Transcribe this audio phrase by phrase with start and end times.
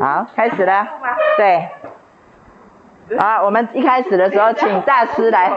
[0.00, 0.86] 好，开始了。
[1.36, 1.68] 对。
[3.18, 5.48] 好，我们一开始的时候，请大师来。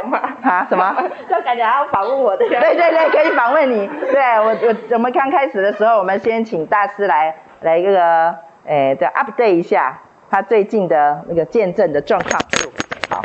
[0.42, 0.66] 啊？
[0.70, 0.96] 什么？
[1.30, 2.48] 就感觉还要访问我的。
[2.48, 3.88] 对对对，可以访问你。
[3.88, 12.42] 对我我我们刚开始的时候，我们先请大师来来一个，诶，对，update 一下他最近的那个见证的状况。
[13.10, 13.22] 好。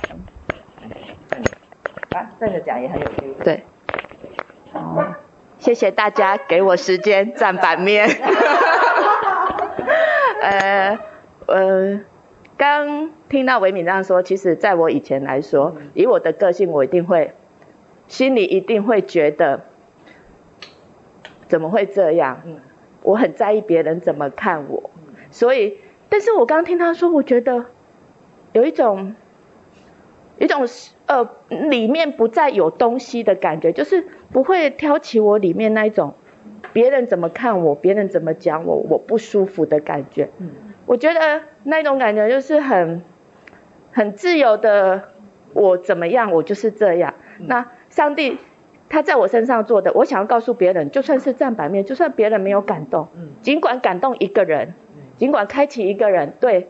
[2.17, 3.35] 啊，站着讲也很有趣。
[3.43, 3.65] 对。
[4.73, 5.07] 哦。
[5.59, 8.09] 谢谢大家给我时间站版面。
[10.41, 10.99] 呃
[11.47, 12.01] 呃，
[12.57, 17.35] 刚听到维敏这样说，其实在我以前来说，以我的个性，我一定会
[18.09, 19.65] 心里一定会觉得，
[21.47, 22.43] 怎么会这样？
[23.03, 24.91] 我很在意别人怎么看我，
[25.31, 25.79] 所以，
[26.09, 27.67] 但是我刚听他说，我觉得
[28.53, 29.15] 有一种。
[30.39, 30.67] 一种
[31.05, 36.15] 呃，里面不再有东西的感觉，就是不会挑起我里面那一种
[36.73, 40.31] 别人怎么看我，别人怎么讲我，我不舒服的感觉。
[40.39, 40.51] 嗯，
[40.87, 43.03] 我觉得那种感觉就是很
[43.93, 45.03] 很自由的，
[45.53, 47.15] 我怎么样，我就是这样。
[47.39, 48.39] 嗯，那上帝
[48.89, 54.75] 他在我身上做的，我想要告诉别人，就算是站版面，就算别人没有感动，嗯，尽管感动一个人，
[55.17, 56.69] 尽管开启一个人对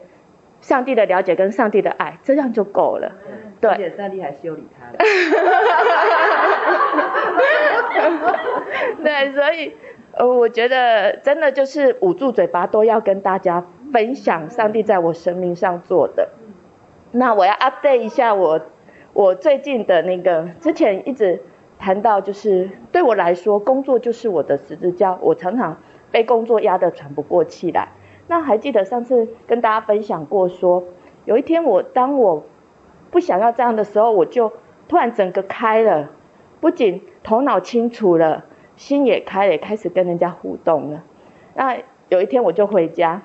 [0.60, 3.12] 上帝的了解跟上帝的爱，这样就够了。
[3.60, 4.92] 对，而且上帝还修理他了。
[9.04, 9.74] 对，所以
[10.12, 16.30] 呃，我觉得真的就是捂住嘴巴都要跟大家分享上帝在我生命上做的。
[17.12, 18.62] 那我要 update 一下我
[19.12, 21.42] 我最近的那个，之前一直
[21.78, 25.76] 谈到，就是对我来说，工作就是我的十字架，我常常
[26.10, 27.88] 被工作压得喘不过气来。
[28.26, 30.84] 那还记得上次跟大家分享过说，
[31.26, 32.46] 有一天我当我。
[33.10, 34.52] 不想要这样的时候，我就
[34.88, 36.10] 突然整个开了，
[36.60, 38.44] 不仅头脑清楚了，
[38.76, 41.02] 心也开了，也开始跟人家互动了。
[41.54, 41.76] 那
[42.08, 43.22] 有一天我就回家，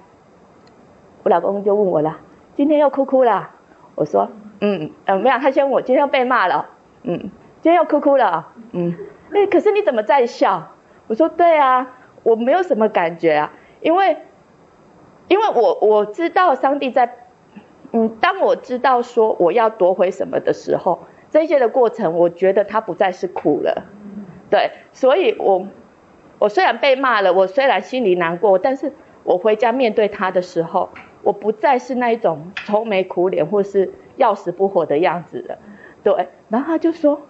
[1.23, 2.19] 我老公就问我了
[2.55, 3.52] ：“今天又哭哭了？”
[3.95, 6.70] 我说：“嗯，嗯，没有。”他先问我：“今天又被骂了
[7.03, 7.30] ？”“嗯，
[7.61, 8.95] 今天又哭哭了？”“嗯，
[9.33, 10.71] 哎，可是你怎么在笑？”
[11.08, 11.93] 我说：“对啊，
[12.23, 14.17] 我没有什么感觉啊，因为，
[15.27, 17.17] 因为我我知道上帝在。”
[17.98, 23.86] 嗯，当我知道说我要夺回什么的时候，这些的过程，我觉得它不再是苦了，
[24.50, 25.66] 对，所以我
[26.38, 28.92] 我虽然被骂了，我虽然心里难过，但是
[29.23, 30.89] 我回家面对他的时候，
[31.23, 35.58] 我不再是那一种愁眉苦脸或是要死不活的样子了，
[36.04, 37.22] 对，然后他就说，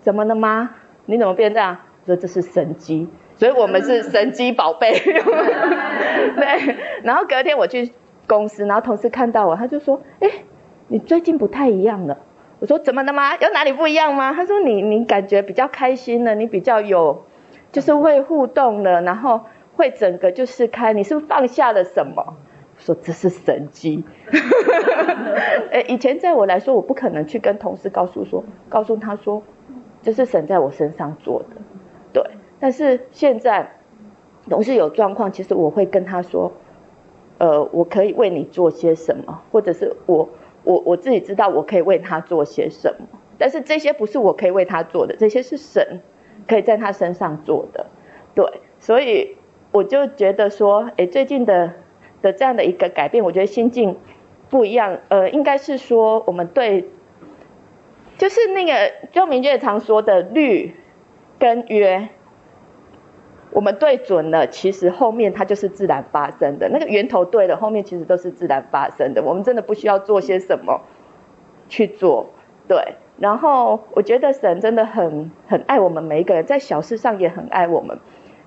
[0.00, 0.76] 怎么了吗？
[1.06, 1.76] 你怎么变这样？
[2.06, 7.92] 说这是神机，所以我们是神机宝贝， 对，然后隔天我去。
[8.28, 10.28] 公司，然后同事看到我，他就说：“哎，
[10.86, 12.18] 你最近不太一样了。”
[12.60, 13.34] 我说：“怎么的吗？
[13.36, 17.24] 有哪里不一样吗？”他说：“你你感觉比较开心了，你比较有，
[17.72, 19.40] 就是会互动了，然后
[19.76, 22.36] 会整个就是开，你是不是放下了什么？”
[22.76, 24.04] 我说：“这是神迹。”
[25.72, 29.42] 哎，以前在我来说，我不可能去跟同事告诉说，告诉他说，
[30.02, 31.56] 这是神在我身上做的，
[32.12, 32.22] 对。
[32.60, 33.70] 但是现在
[34.50, 36.52] 同事有状况，其实我会跟他说。
[37.38, 40.28] 呃，我可以为你做些什么，或者是我
[40.64, 43.06] 我我自己知道我可以为他做些什么，
[43.38, 46.00] 但是这些不是我可以为他做的，这些是神
[46.46, 47.86] 可以在他身上做的，
[48.34, 48.44] 对，
[48.80, 49.36] 所以
[49.70, 51.72] 我就觉得说，诶，最近的
[52.22, 53.96] 的这样的一个改变，我觉得心境
[54.50, 56.86] 不一样，呃，应该是说我们对，
[58.16, 60.74] 就是那个周明月常说的律
[61.38, 62.08] 跟约。
[63.50, 66.68] 我们对准了，其实后面它就是自然发生的。
[66.68, 69.22] 那个源头对了，后面其实都是自然发生的。
[69.22, 70.82] 我们真的不需要做些什么
[71.68, 72.30] 去做，
[72.68, 72.94] 对。
[73.18, 77.98] 然后我觉得神真的很很爱我们每一个人，在小事上也很爱我们。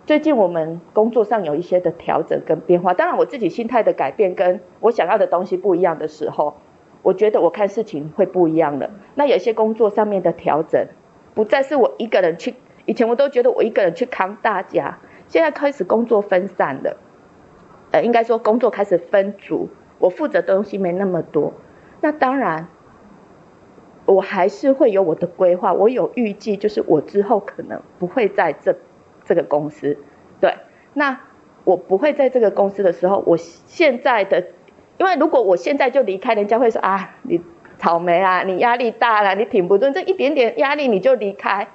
[0.05, 6.55] 最近我们工作上有一些的调整跟变化，当然我自己心态的改变跟我想要的东西不一样的时候，
[7.01, 8.91] 我觉得我看事情会不一样了。
[9.15, 10.87] 那有些工作上面的调整，
[11.33, 12.53] 不再是我一个人去。
[12.91, 14.97] 以前我都觉得我一个人去扛大家，
[15.29, 16.97] 现在开始工作分散了，
[17.91, 21.53] 呃，应该说工作开始分组，我负责的东西没那么多。
[22.01, 22.67] 那当然，
[24.05, 28.75] 我还是会有我的规划，我有预计，就是我之后可能不会在这
[29.23, 29.97] 这个公司。
[30.41, 30.55] 对，
[30.93, 31.21] 那
[31.63, 34.47] 我不会在这个公司的时候，我现在的，
[34.97, 37.39] 因为如果我现在就离开，人家会说啊，你
[37.77, 41.69] 草莓啊，你压力大了，你挺不住，这一点点压力你就离开。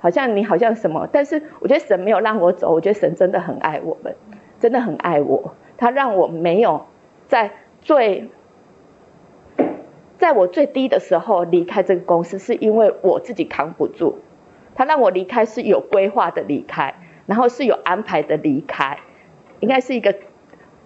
[0.00, 4.16] 好像你好像什么，但是我觉得神没有让我走，我觉得神真的很爱我们，
[4.58, 5.54] 真的很爱我。
[5.76, 6.86] 他让我没有
[7.28, 8.28] 在最，
[10.18, 14.18] 在我最低的时候离开这个公司，是因为我自己扛不住。
[14.74, 16.94] 他让我离开是有规划的离开，
[17.26, 18.98] 然后是有安排的离开，
[19.60, 20.12] 应该是一个，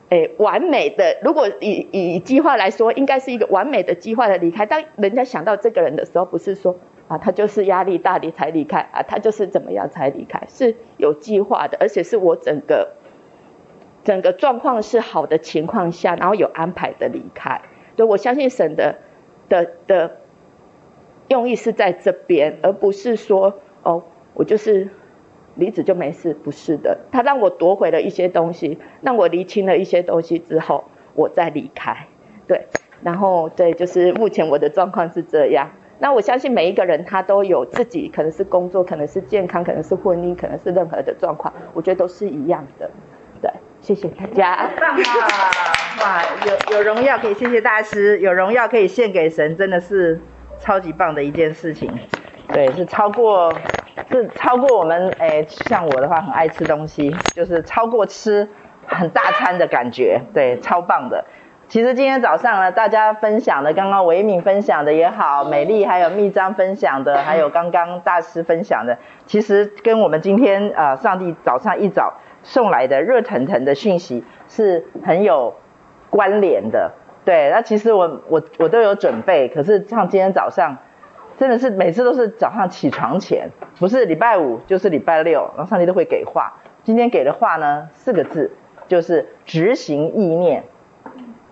[0.08, 4.66] 诶，诶完美的，如果以以计划来说，应该是一个完美的计划的离开。
[4.66, 6.76] 当人家想到这个人的时候，不是说
[7.08, 12.92] 啊他就是压力大你才离开啊，他就是怎么样才离开，是有计划的，而且是我整个
[14.02, 17.60] 整个状况是好的情况下，然后有安排的离开。
[17.96, 18.96] 对，我相信神的
[19.48, 20.16] 的的
[21.28, 24.02] 用意是在这边，而不是说哦，
[24.34, 24.88] 我就是
[25.54, 26.98] 离职就没事，不是的。
[27.12, 30.84] 他让我夺回了一些东西，让我厘清了一些东西之后，
[31.14, 32.06] 我再离开。
[32.46, 32.66] 对，
[33.02, 35.70] 然后对，就是目前我的状况是这样。
[36.04, 42.90] 那我相信每一个人他都有自己，可能是工作，可能是健康，可能是婚姻，可能是任何的状况，我觉得都是一样的。
[43.40, 44.70] 对，谢谢大家。
[44.78, 45.00] 棒啊！
[46.02, 50.20] 哇，有有荣耀可以谢谢大师，有荣耀可以献给神，真的是
[50.60, 51.90] 超级棒的一件事情。
[52.48, 53.50] 对，是超过，
[54.10, 58.46] 是超过我们诶，像我的话很爱吃东西，就是超过吃
[58.86, 60.20] 很大餐的感觉。
[60.34, 61.24] 对，超棒的。
[61.74, 75.56] 其实今天早上呢，大家分享的，刚刚维敏分享的也好，美丽还有密章分享的，还有刚刚大师分享的，其实跟我们今天呃上帝早上一早送来的热腾腾的讯息是很有
[76.10, 76.92] 关联的。
[77.24, 80.76] 对，那其实我我我都有准备，可是像今天早上，
[81.38, 83.50] 真的是每次都是早上起床前，
[83.80, 86.54] 不是礼拜五就是礼拜六，然后上帝都会给话。
[86.84, 88.52] 今天给的话呢，四个字，
[88.86, 90.62] 就是执行意念。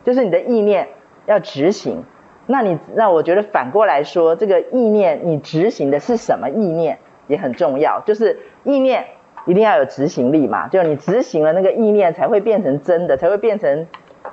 [0.04, 0.88] 就是你的意念
[1.26, 2.02] 要执行，
[2.46, 8.02] 那你那我觉得反过来说，这个意念你执行的是什么意念也很重要。
[8.04, 9.04] 就是意念
[9.46, 13.86] 一定要有执行力嘛，就你执行了那个意念，才会变成真的，才会变成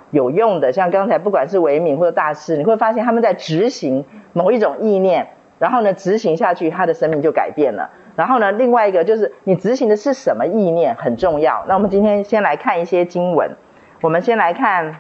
[0.10, 0.74] 有用的。
[0.74, 5.27] 像刚才不管是维敏或者大师，你会发现他们在执行某一种意念，
[5.60, 7.92] 然后呢执行下去，他的生命就改变了。
[8.16, 11.63] 然后呢，另外一个就是你执行的是什么意念很重要。
[11.68, 13.56] 那我们今天先来看一些经文，
[14.01, 14.95] 我们先来看。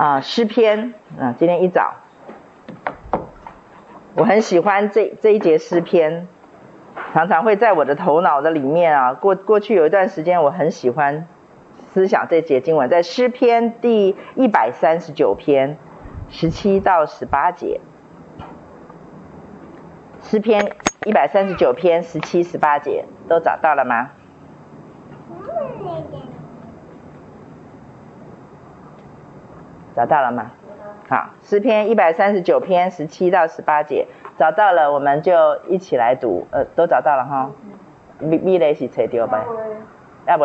[0.00, 1.96] 啊，诗篇，啊，今天一早，
[4.14, 6.26] 我很喜欢这这一节诗篇，
[7.12, 9.12] 常常会在我的头脑的里面啊。
[9.12, 11.28] 过过去有一段时间，我很喜欢
[11.92, 15.76] 思想这节经文，在诗篇第一百三十九篇
[16.30, 17.78] 十七到十八节，
[20.22, 24.12] 诗篇一百三十九篇十七、十八节都找到了吗？
[29.94, 30.50] 找到了吗？
[31.08, 34.06] 好，诗篇一百三十九篇十七到十八节，
[34.38, 36.46] 找到了，我们就一起来读。
[36.52, 37.50] 呃，都找到了哈。
[38.20, 39.44] 米米雷是找到呗？
[40.26, 40.44] 要不？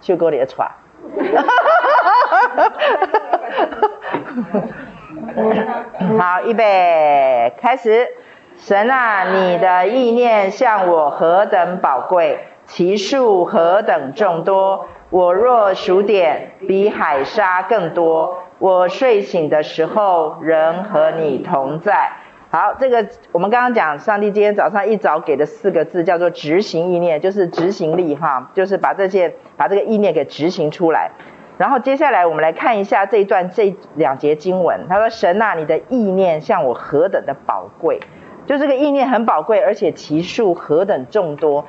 [0.00, 0.70] 秀哥你的船。
[6.18, 8.08] 好，预备，开始。
[8.56, 18.43] 神啊，你的意念向我何等宝贵，其数何等众多，我若数点，比海沙更多。
[18.58, 22.12] 我睡醒的时候，仍和你同在。
[22.50, 31.10] 好，这个我们刚刚讲，上帝今天早上一早给的四个字叫做执行意念，就是执行力哈，就是把这些把这个意念给执行出来。
[31.58, 38.00] 然后接下来我们来看一下这一段这两节经文，他说：“神啊，你的意念向我何等的宝贵，
[38.46, 41.64] 就这个意念很宝贵，而且其数何等众多。”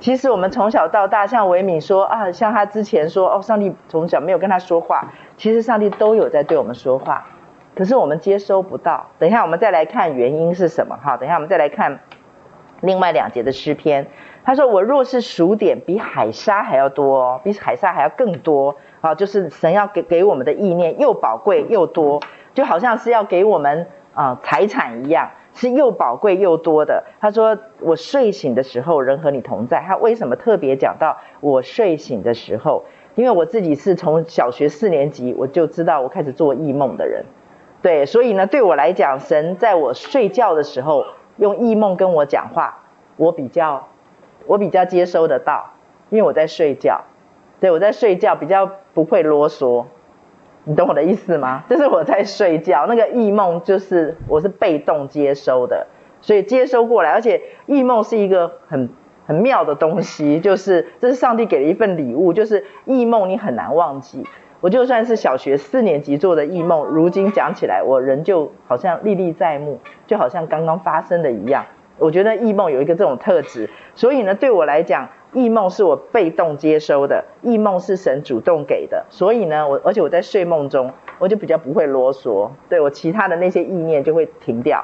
[0.00, 5.12] 其实我们从小到大，像维敏说啊，像他之前说哦，上帝从小没有跟他说话。
[5.38, 7.26] 其实上帝都有在对我们说话，
[7.74, 9.06] 可是我们接收不到。
[9.18, 11.16] 等一下我们再来看原因是什么哈？
[11.16, 12.00] 等一下我们再来看
[12.80, 14.08] 另外两节的诗篇。
[14.44, 18.74] 他说：“我若是数点，比海沙还要多，比海沙还要更多。
[19.00, 22.20] 啊，就是神要给给我们的意念又宝贵又多，
[22.54, 27.04] 就好像是要给我们啊财产一样。”是又宝贵又多的。
[27.20, 32.84] 他说：“我睡醒的时候，仍和你同在。”他为什么特别讲到我睡醒的时候？
[33.18, 37.24] 因为我自己是从小学四年级我就知道我开始做异梦的人，
[37.82, 41.04] 对，所以呢，对我来讲，神在我睡觉的时候
[41.36, 42.78] 用异梦跟我讲话，
[43.16, 43.88] 我比较
[44.46, 45.72] 我比较接收得到，
[46.10, 47.06] 因为我在睡觉，
[47.58, 49.86] 对，我在睡觉比较不会啰嗦。
[50.62, 51.64] 你懂我的意思吗？
[51.68, 55.88] 就是我在睡觉，那个异梦就是我是被动接收的，
[56.20, 58.90] 所以接收过来，而且异梦是一个很
[59.28, 64.24] 很妙的东西，就是这是上帝给的一份礼物，就是异梦你很难忘记。
[64.60, 71.66] 我就算是小学四年级做的异梦，如今讲起来，我仍旧好像历历在目，就好像刚刚发生的一样。
[71.98, 75.10] 我觉得异梦有一个这种特质，所以呢，对我来讲。
[75.34, 84.82] 异梦是我被动接收的，异梦是神主动给的，所以呢，我而且我在睡梦中，我就比较不会啰嗦，对，我其他的那些意念就会停掉，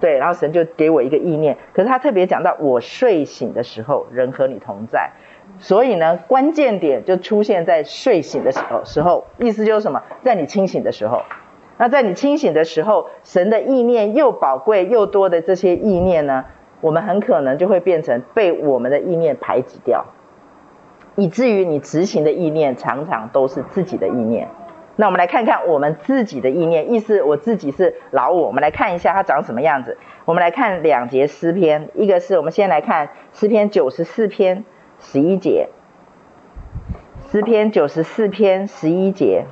[0.00, 5.10] 对，然后神就给我一个意念，可是他特别讲到我睡醒的时候，人和你同在，
[5.58, 10.02] 所以呢，关键点就出现在睡醒的时候，时候，意思就是什么？
[10.22, 11.22] 在你清醒的时候。
[11.78, 16.46] 那在你清醒的时候，神的意念又宝贵又多的这些意念呢，
[16.80, 20.06] 我们很可能就会变成被我们的意念排挤掉，
[21.16, 24.48] 以至于你执行的意念常常都是自己的意念。
[24.98, 28.46] 那我们来看看我们自己的意念，意思我自己是老我。
[28.46, 29.98] 我们来看一下它长什么样子。
[30.24, 34.64] 我们来看两节诗篇，一个是我们先来看诗篇九十四篇
[34.98, 35.68] 十一节，
[37.30, 39.44] 诗篇九十四篇十一节。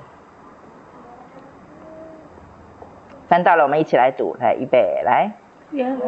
[3.28, 5.32] 翻到了，我们一起来读，来预备，来。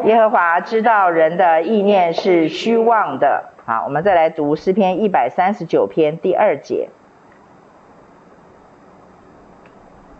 [0.05, 3.50] 耶和华知道人的意念是虚妄的。
[3.66, 6.88] 好，我们再来读诗篇一百三十九篇第二节。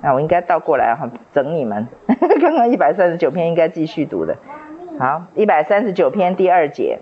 [0.03, 1.89] 那我应该倒过来哈，整你们。
[2.41, 4.37] 刚刚一百三十九篇应该继续读的。
[4.99, 7.01] 好，一百三十九篇第二节，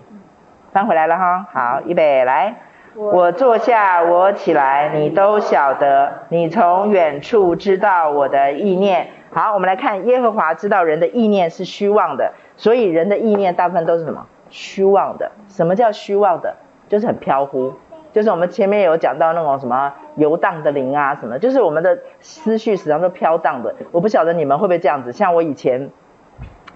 [0.71, 1.47] 翻回来了哈。
[1.51, 2.55] 好，预备，来。
[2.95, 6.23] 我坐下，我起来，你都晓得。
[6.29, 9.07] 你从远处知道我的意念。
[9.31, 14.27] 好，我们来看耶和华知道人的意念是虚妄的，所以人的意念大部分都是什么？
[14.49, 15.31] 虚妄的。
[15.49, 16.55] 什么叫虚妄的？
[16.87, 17.73] 就是很飘忽，
[18.13, 23.75] 就是我们前面有讲到那种什么游荡的灵啊，什么，就是我们的思绪时常都飘荡的。
[23.91, 25.89] 我不晓得你们会不会这样子，像我以前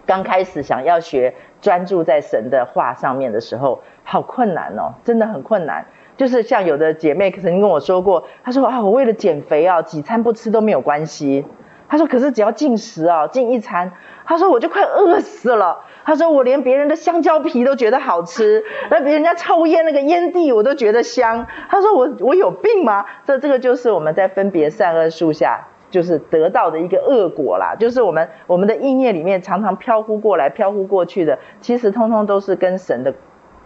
[0.05, 5.86] 刚开始想要学专注在神的话上面的时候，好困难哦，真的很困难。
[6.17, 11.46] 就是像有的姐妹曾经跟我说过，她说啊，我为了减肥啊，几餐不吃都没有关系。
[11.88, 13.93] 她说：“可是只要进食啊，进一餐，
[14.24, 15.79] 她说我就快饿死了。
[16.10, 21.46] 他说我连别人的香蕉皮都觉得好吃，那别人家抽烟那个烟蒂我都觉得香。
[21.70, 23.06] 他说我我有病吗？
[23.28, 27.75] 这这个就是我们在分别善恶树下就是得到的一个恶果啦。
[27.78, 33.13] 就是我们我们的意念里面常常飘忽过来、飘忽过去的，其实通通都是跟神的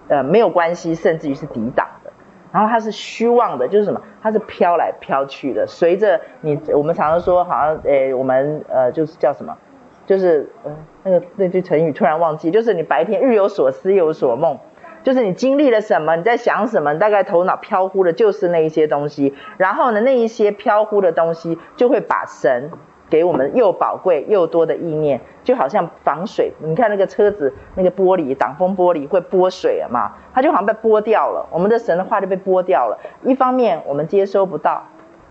[0.09, 2.11] 呃没有关系，甚至于是抵挡的。”
[2.51, 4.01] 然后它是虚妄的，就是什么？
[4.21, 9.57] 它是飘来飘去的，随着你，我们常常说，好像，诶，我们呃，就是叫什么？
[10.05, 10.71] 就是呃，
[11.03, 14.57] 那个那句成语突然忘记，就是你白天日有所思，夜有所梦，
[15.03, 19.33] 就是你经历了什么，你在想什么，大概头脑飘忽的，就是那一些东西。
[19.57, 22.71] 然后呢，那一些飘忽的东西就会把神。
[23.09, 26.51] 给我们又宝贵又多的意念，就好像防水。
[26.63, 30.13] 你看那个车子那个玻璃挡风玻璃会拨水了嘛？
[30.33, 31.45] 它就好像被拨掉了。
[31.51, 32.97] 我们的神的话就被拨掉了。
[33.23, 34.87] 一方面我们接收不到，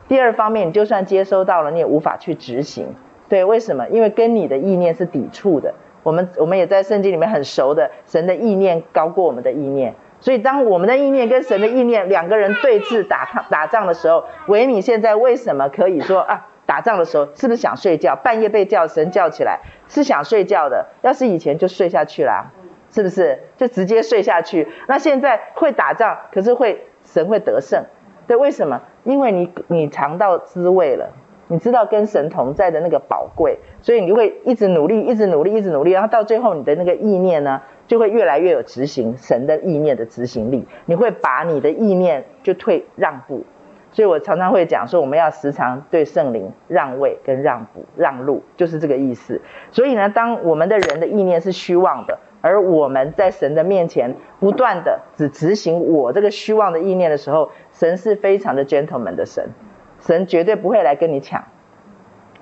[0.06, 2.94] 第二方面你就算接收到了，你也无法去执行。
[3.32, 3.88] 对，为什么？
[3.88, 5.72] 因为跟你的意念是抵触的。
[6.02, 9.94] 我们我们也在圣经里面很熟的，神的意念高过我们的意念。
[10.20, 16.46] 所以当我们的意念跟神的意念两个人对峙打打仗的时候，维米现在为什么可以说啊？
[16.66, 18.14] 打仗的时候是不是想睡觉？
[18.16, 20.88] 半夜被叫神叫起来，是想睡觉的。
[21.00, 22.50] 要是以前就睡下去啦，
[22.90, 23.44] 是不是？
[23.56, 24.68] 就直接睡下去。
[24.88, 27.82] 那现在会打仗，可是会神会得胜，
[28.26, 28.36] 对？
[28.36, 28.82] 为什么？
[29.04, 31.08] 因为你你尝到滋味了，
[31.52, 40.66] 你知道跟神同在的那个宝贵，所以你就会一直努力，一直努力，一直努力，然后到最后你的那个意念呢，就会越来越有执行神的意念的执行力。
[40.86, 43.44] 你会把你的意念就退让步。
[43.90, 49.42] 所以我常常会讲说，我们要时常对圣灵让位跟让步、让路，就是这个意思。
[49.72, 59.50] 所以呢，当我们的人的意念是虚妄的，而我们在神的面前不断的只执行我这个虚妄的意念的时候，神是非常的 gentleman 的神，
[60.06, 61.44] 神绝对不会来跟你抢，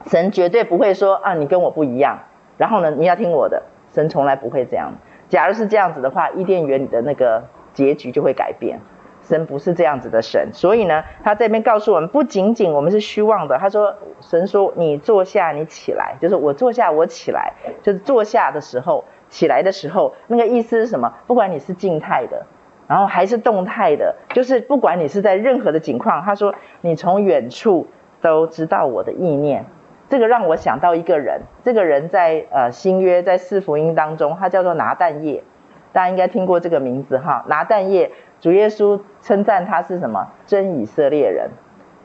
[0.06, 2.18] 神绝对不会说啊，你跟我不一样，
[2.56, 3.62] 然后呢，你要听我的，
[3.94, 4.94] 神从来不会这样。
[5.28, 8.80] 假如是这样子的话，伊甸园里的那个结局就会改变。
[9.22, 13.58] 神不是这样子的神，所以呢，他这边告诉我们，不仅仅我们是虚妄的。
[13.58, 17.52] 他说，神说你坐下，你起来，就是我坐下，我起来，
[17.82, 21.12] 就是坐下的时候，起来的时候，那个意思是什么？
[21.26, 22.46] 不管你是静态的，
[22.90, 27.86] 然后还是动态的，就是不管你是在任何的境况，他说你从远处
[28.20, 29.64] 都知道我的意念。
[30.08, 35.44] 这个让我想到一个人，这个人在呃新约在四福音当中，他叫做拿但业，
[35.92, 38.10] 大家应该听过这个名字哈，拿但业。
[38.40, 40.32] 主耶稣称赞他是什么？
[40.46, 41.50] 真以色列人。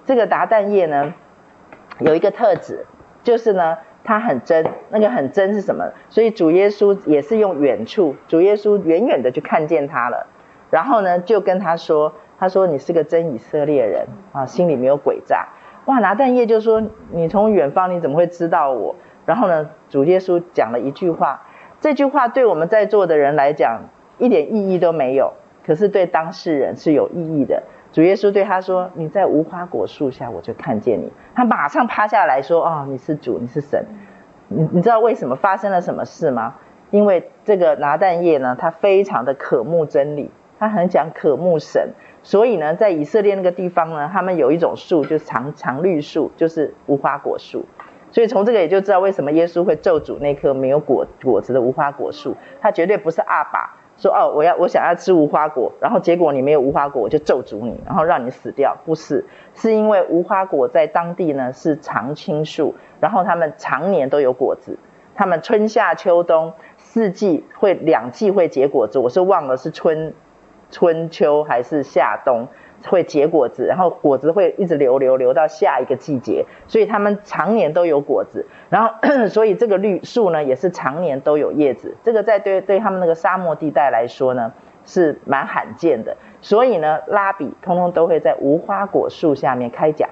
[0.05, 1.15] 这个拿但业呢，
[1.97, 2.85] 有一个特质，
[3.23, 4.67] 就是呢，他很真。
[4.89, 5.91] 那个很真是什么？
[6.09, 10.27] 所以主耶稣也是用远处，主耶稣远远的就看见他了，
[10.75, 15.47] 然后呢，就跟他说：“他说你是个真以色列人啊，心里没有诡诈。”
[15.87, 16.83] 哇，拿但业就说
[17.15, 18.93] ：“你从远方你怎么会知道我？”
[19.25, 21.43] 然后呢，主耶稣讲了一句话，
[21.79, 23.83] 这句话对我们在座的人来讲
[24.17, 25.31] 一点意义都没有。
[25.65, 27.63] 可是对当事人是有意义的。
[27.93, 33.85] 主耶稣对他说：“你在无花果树下，我就看见你。”他马上趴下来说：“哦，你是主，你是神。”
[34.49, 36.55] 你你知道为什么发生了什么事吗？
[36.91, 41.89] 因为这个拿但业呢，他非常的渴慕真理，他很讲渴慕神，
[42.23, 47.65] 所以呢，在以色列那个地方呢，他们有一种树，就是常常绿树，就是无花果树。
[48.11, 52.37] 所以从这个也就知道为什么耶稣会咒诅那棵没有果果子的无花果树。
[52.61, 58.77] 他绝对不是阿爸说哦，我要我想要吃无花果，然后结果你没有无花果，我就咒诅你，然后让你死掉。
[58.85, 64.77] 不是，是因为无花果在当地呢是常青树，然后他们常年都有果子，
[65.15, 68.99] 他们春夏秋冬四季会两季会结果子。
[68.99, 70.13] 我是忘了是春。
[70.75, 72.49] 春秋还是夏冬
[72.85, 78.45] 会结果子，然后果子会一直留留留到下一个季节，所以他们常年都有果子。
[78.69, 78.93] 然后，
[79.31, 81.95] 所以这个绿树呢也是常年都有叶子。
[82.03, 84.51] 这个在对对他们那个沙漠地带来说呢
[84.83, 86.17] 是蛮罕见的。
[86.41, 90.09] 所以呢，拉比通通都会在无花果树下面开讲。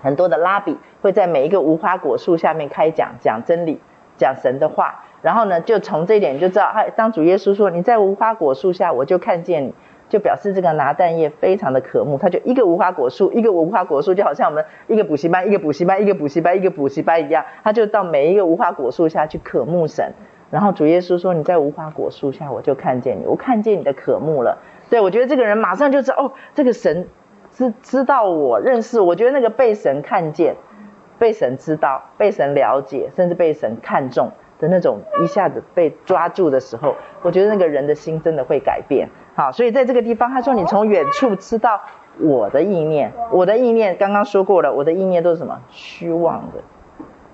[0.00, 3.80] 很多的拉比会在每一个无花果树下面开讲，讲真理，
[4.16, 5.02] 讲神的话。
[5.24, 9.74] 然后呢，就从这一点就知道，哎，当主耶稣说你在无花果树下，我就看见你，
[10.10, 12.18] 就表示这个拿但业非常的渴慕。
[12.18, 20.12] 他就一个无花果树，一个无花果树，就好像我们一个补习班，一个补习班，一个补习班，一个补习班一样，他就到每一个无花果树下去渴慕神。
[20.50, 24.58] 然后主耶稣说你在无花果树下，我就看见你，我看见你的渴慕了。
[24.90, 27.08] 对，我觉得这个人马上就知道，哦，这个神
[27.50, 30.56] 知知道我认识，我觉得那个被神看见，
[31.18, 34.30] 被神知道，被神了解，甚至被神看重。
[34.64, 39.10] 的那种一下子被抓住的时候，我觉得那个人的心真的会改变。
[39.36, 41.82] 好，所以在这个地方，他说你从远处知道
[42.18, 45.60] 我的意念，我的意念刚刚说过了，我的意念都是什么？
[45.70, 46.62] 虚妄的。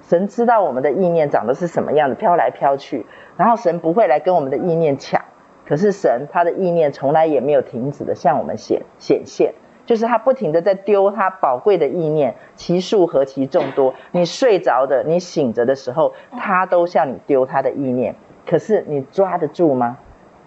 [0.03, 3.07] 神知道我们的意念长得是什么样的，飘来飘去，
[3.37, 5.23] 然后神不会来跟我们的意念抢，
[5.67, 9.55] 可是神他的意念从来也没有停止的向我们显显现。
[9.87, 13.95] 就是他不停的在丢他宝贵的意念，其数何其众多。
[14.13, 18.15] 你睡着的，你醒着的时候，他都向你丢他的意念。
[18.47, 19.99] 可是你抓得住吗？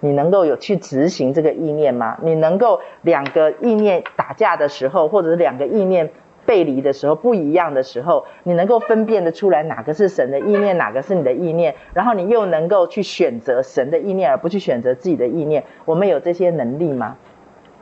[0.02, 2.18] 你能够有去执行这个意念吗？
[2.22, 6.10] 你能够两个意念打架的时候，或者是两个意念
[6.46, 11.76] 背离的时候，不一样的时候，你能够分辨得出来哪个是神的意念，哪个是你的意念？
[11.93, 15.63] 然后你又能够去选择神的意念，而不去选择自己的意念？
[15.86, 17.15] 我们有这些能力吗？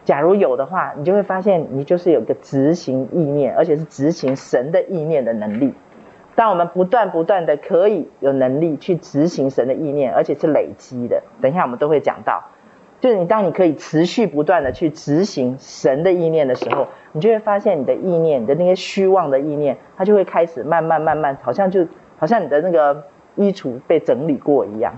[0.04, 5.74] 假如有的话，你就会发现，你就是有个执行意念，而且是执行神的意念的能力。
[6.34, 11.22] 当我们不断不断的可以有能力去执行神的意念，而且是累积的。
[11.42, 12.42] 等一下我们都会讲到，
[13.00, 21.86] 就是你当你可以持续不断的去执行神的意念的时候，你就会发现你的意念，你的那些虚妄的意念，它就会开始慢慢慢慢，好像就
[22.18, 23.04] 好像你的那个
[23.36, 24.94] 衣橱被整理过一样，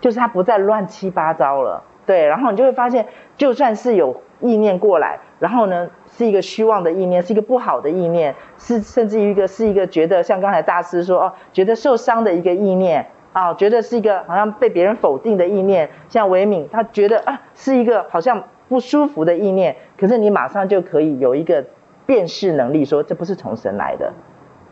[0.00, 1.84] 就是它不再乱七八糟了。
[2.06, 21.64] 对，然后你就会发现，就算是有意念过来，然后呢，是一个虚妄的意念，是一个不好的意念，是甚至于一个是一个觉得像刚才大师说哦，觉得受伤的一个意念啊，觉得是一个好像被别人否定的意念，像维敏他觉得啊是一个好像不舒服的意念，可是你马上就可以有一个
[22.06, 24.12] 辨识能力，说这不是从神来的，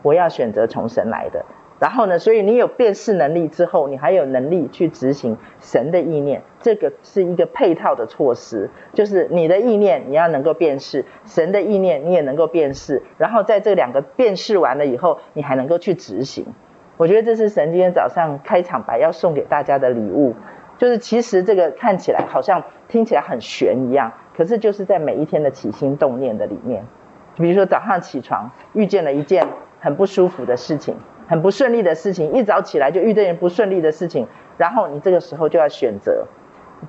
[0.02, 1.44] 我要选择从神来的。
[1.84, 16.46] 然后呢，所以你有辨识能力之后，你还有能力去执行神的意念，这个是一个配套的措施，就是你的意念你要能够辨识，神的意念你也能够辨识，然后在这两个辨识完了以后，你还能够去执行。
[16.96, 20.34] 我觉得这是神今天早上开场白要送给大家的礼物，
[20.78, 26.86] 就是其实这个看起来好像听起来很玄一样，可是就是在每一天的起心动念的里面，
[27.36, 29.46] 比如说早上起床遇见了一件
[29.80, 30.96] 很不舒服的事情。
[31.26, 34.26] 很不顺利的事情，一早起来就遇见不顺利的事情，
[34.58, 36.26] 然后你这个时候就要选择，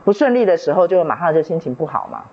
[0.04, 2.26] 不顺利的时候就马上就心情不好嘛，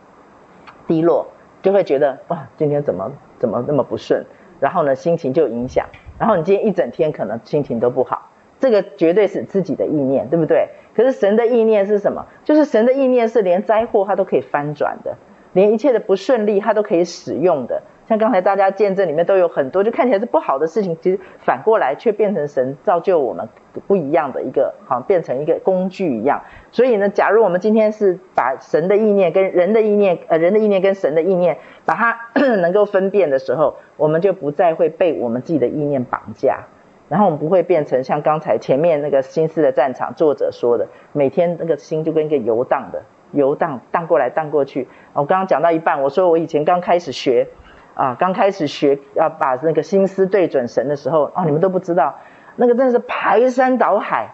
[0.86, 1.28] 低落，
[1.62, 4.24] 就会觉得哇，今天怎么怎么那么不顺，
[4.60, 5.86] 然后呢心情就影响，
[6.18, 10.68] 然后你今天一整天可能心情都不好，这个绝对是自己的意念，对不对？
[10.94, 12.26] 可是神的意念是什么？
[12.44, 15.16] 就是神的意念是连灾祸它都可以翻转的，
[15.52, 17.82] 连一切的不顺利它都可以使用的。
[18.08, 23.48] 像刚才大家见证里面都有很多，就看起来是不好的事情，其实反过来却变成神造就我们
[23.86, 26.42] 不一样的一个，好像变成一个工具一样。
[26.72, 32.18] 所以呢，假如我们今天是把神的意念跟人的意念，呃，人的意念跟神的意念，把它
[32.56, 36.64] 能够分辨的时候，我们就不再会被我们自己的意念绑架，
[37.08, 44.88] 然后我们不会变成像刚才前面那个心思的战场作者说的，每天那个心就跟一个游荡的游荡荡过来荡过去。
[45.14, 47.46] 我刚刚讲到一半，我说我以前刚开始学。
[47.94, 52.14] 啊，刚开始学要把那个心思对准神的时候，啊，你们都不知道，
[52.56, 54.30] 那个真的是排山倒海，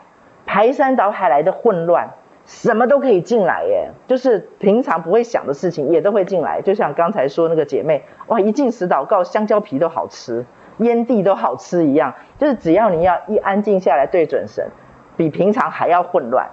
[0.46, 2.10] 排山倒海来的混乱，
[2.46, 6.62] 什么都可以进来耶，就是平常不会想的事情也都会进来。
[6.62, 10.46] 就像刚才说那个姐妹，哇，一进食祷告，香蕉皮都好吃，
[10.78, 14.70] 烟蒂都好吃一样，就是只要你要一安静下来对准神，
[15.16, 16.48] 比平常还要混乱。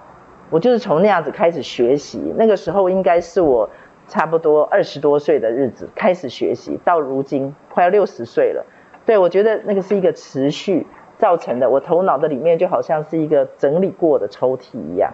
[0.48, 2.32] 我就是从那样子开始学习。
[2.36, 3.68] 那个时候应该是我
[4.08, 8.64] 差不多二十多岁的日子开始学习，到如今快要六十岁了。
[9.04, 10.86] 对，我觉得那个是一个持续
[11.18, 11.70] 造成的。
[11.70, 15.12] 我头脑的里面就好像是一个整理过的抽屉一样。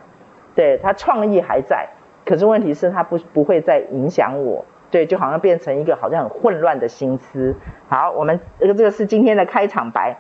[0.54, 1.88] 对，他创意还在，
[2.24, 4.64] 可是问题是它不不会再影响我。
[4.90, 7.56] 对，就好像变成一个好像很混乱的心思。
[7.88, 10.18] 好，我们这个这个是今天的开场白。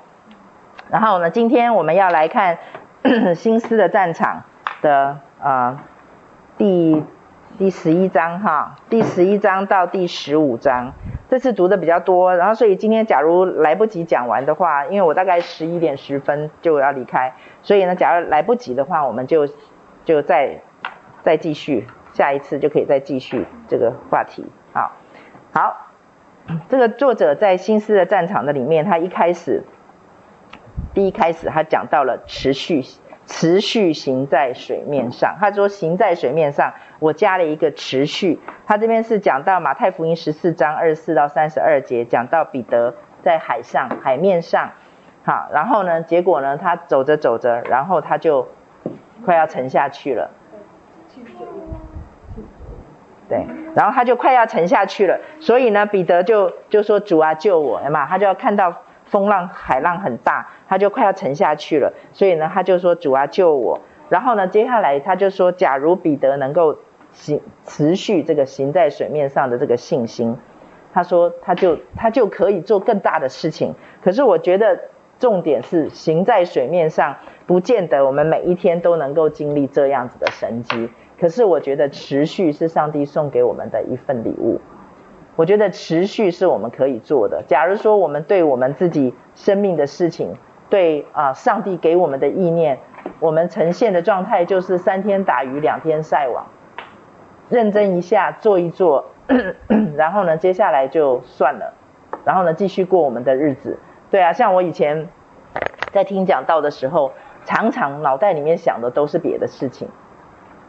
[0.90, 2.58] 然后呢，今天我们要来看
[3.34, 4.44] 《心思的战场》
[4.82, 5.78] 的呃
[6.56, 7.02] 第
[7.58, 10.94] 第十一章哈，第十一章到第十五章。
[11.28, 19.46] 这次读的比较多，然后所以今天假如来不及讲完的话，因为我大概十一点十分就要离开，所以呢，假如来不及的话，我们就
[20.06, 20.62] 就再
[21.22, 24.46] 再继续，下一次就可以再继续这个话题。
[24.72, 24.92] 好，
[25.52, 25.90] 好，
[26.70, 29.62] 这个作者在《心思的战场》的里面，他一开始，
[30.94, 32.82] 第一开始他讲到了持续，
[33.26, 35.36] 持续行在水面上。
[35.38, 38.38] 他说行在水面上，我加了一个持续。
[38.66, 44.70] 他这边是讲到马太福音十四章二十四到三十二节，讲到彼得在海上，海面上，
[45.24, 48.48] 好，然后呢，结果呢，他走着走着，然后他就
[49.26, 50.30] 快要沉下去了。
[53.28, 66.76] 对，然后他就快要沉下去了，所以呢，彼得就就说：“主啊，救我！”嘛，他就要看到风浪、海浪很大，他就快要沉下去了，所以呢，他就说：“主啊，救我！”然后呢，接下来他就说：“假如彼得能够
[67.12, 70.36] 行持续这个行在水面上的这个信心，
[70.92, 73.74] 他说他就他就可以做更大的事情。
[74.02, 74.80] 可是我觉得
[75.18, 84.60] 重点是行在水面上，不见得我们每一天都能够经历这样子的神迹。”可是我觉得持续是上帝送给我们的一份礼物。
[85.36, 87.44] 我觉得持续是我们可以做的。
[87.46, 90.34] 假如说我们对我们自己生命的事情，
[90.68, 92.80] 对啊，上帝给我们的意念，
[93.20, 96.46] 我们呈现的状态就是三天打鱼两天晒网，
[97.52, 99.04] 认真一下做一做，
[99.94, 101.74] 然后呢，接下来就算了，
[102.24, 103.78] 然后呢，继续过我们的日子。
[104.10, 105.06] 对啊，像我以前
[105.92, 107.12] 在听讲道的时候，
[107.44, 109.86] 常常脑袋里面想的都是别的事情。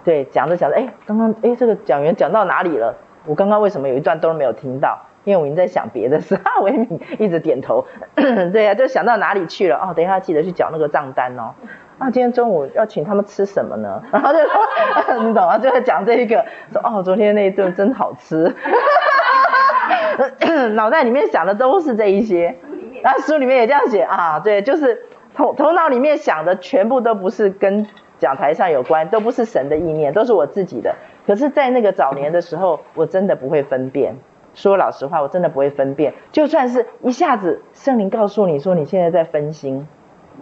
[0.03, 2.93] 对，讲着讲着，哎，刚刚哎，这个讲员讲到哪里了？
[3.25, 4.99] 我刚刚为什么有一段都没有听到？
[5.23, 6.35] 因为我已经在想别的事。
[6.35, 7.85] 哈，维敏一直点头。
[8.51, 9.77] 对、啊，就想到哪里去了？
[9.77, 11.53] 哦，等一下记得去缴那个账单哦。
[11.97, 14.01] 啊，今天中午要请他们吃什么呢？
[14.11, 15.57] 然后就说， 你懂吗？
[15.57, 18.53] 就在讲这一个，说哦，昨天那一顿真好吃。
[20.73, 22.55] 脑袋里面想的都是这一些。
[23.01, 27.87] 然后书里面也这样写啊，对，就是头头脑里面想的全部都不是跟。
[28.19, 30.95] 讲台上有关，都不是神的意念，都是我自己的。
[31.27, 34.15] 可是，在那个早年的时候，我真的不会分辨。
[34.53, 36.13] 说老实话，我真的不会分辨。
[36.31, 39.89] 就算是一下子圣灵告诉你说你现在在分心，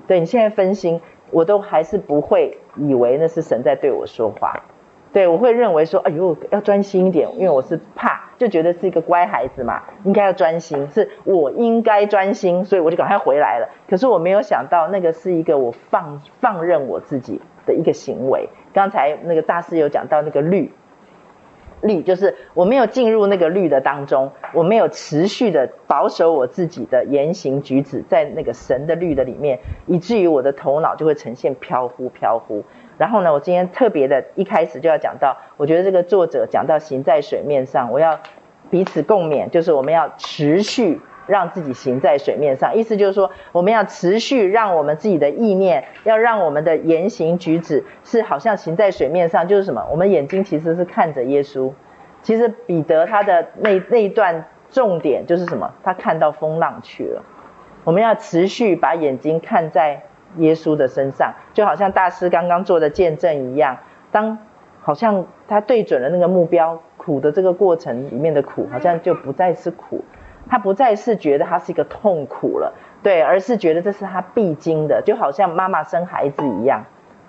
[0.05, 4.61] 对，你现在分心，我都还是不会以为那是神在对我说话。
[5.13, 13.67] 对，我会认为说，哎呦，要专心一点，因为我是怕，就觉得是一个乖孩子嘛，应该要专心，是我应该专心，所以我就赶快回来了。
[13.89, 18.47] 可是我没有想到，那个是一个我放放任我自己的一个行为。
[18.73, 20.71] 刚才那个大师有讲到那个律，
[21.81, 32.63] 律就是我没有进入那个律的当中，我没有持续的保守我自己的言行举止在那个神的律的里面，以至于我的头脑就会呈现飘忽飘忽。
[32.97, 38.19] 然后呢，我今天特别的一开始就要讲到，我觉得这个作者讲到行在水面上，我要
[38.69, 49.85] 彼此共勉，就是我们要持续让自己行在水面上，意思就是说，我们要持续让我们自己的意念，要让我们的言行举止是好像行在水面上，就是什么？
[49.91, 51.71] 我们眼睛其实是看着耶稣。
[52.21, 55.73] 其实彼得他的那那一段重点就是什么？
[55.83, 57.23] 他看到风浪去了。
[57.83, 60.03] 我们要持续把眼睛看在。
[60.37, 63.77] 耶稣的身上，就好像大师刚刚做的见证一样，
[64.13, 64.37] 当
[64.79, 70.05] 好像他对准了那个目标，苦的这个过程里面的苦，好像就不再是苦，
[70.51, 76.83] 他不再是觉得他是一个痛苦了，对，而是觉得这是他必经的，就好像妈妈生孩子一样，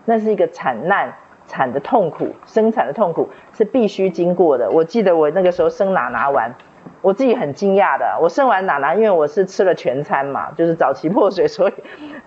[0.04, 1.14] 那是一个产难、
[1.46, 4.68] 产的痛苦，生产的痛苦是必须经过的。
[4.72, 6.52] 我记得我那个时候生娜娜完。
[7.00, 11.74] 我自己很惊讶的，我生完奶奶，因为我是吃了全餐嘛，就是早期破水，所以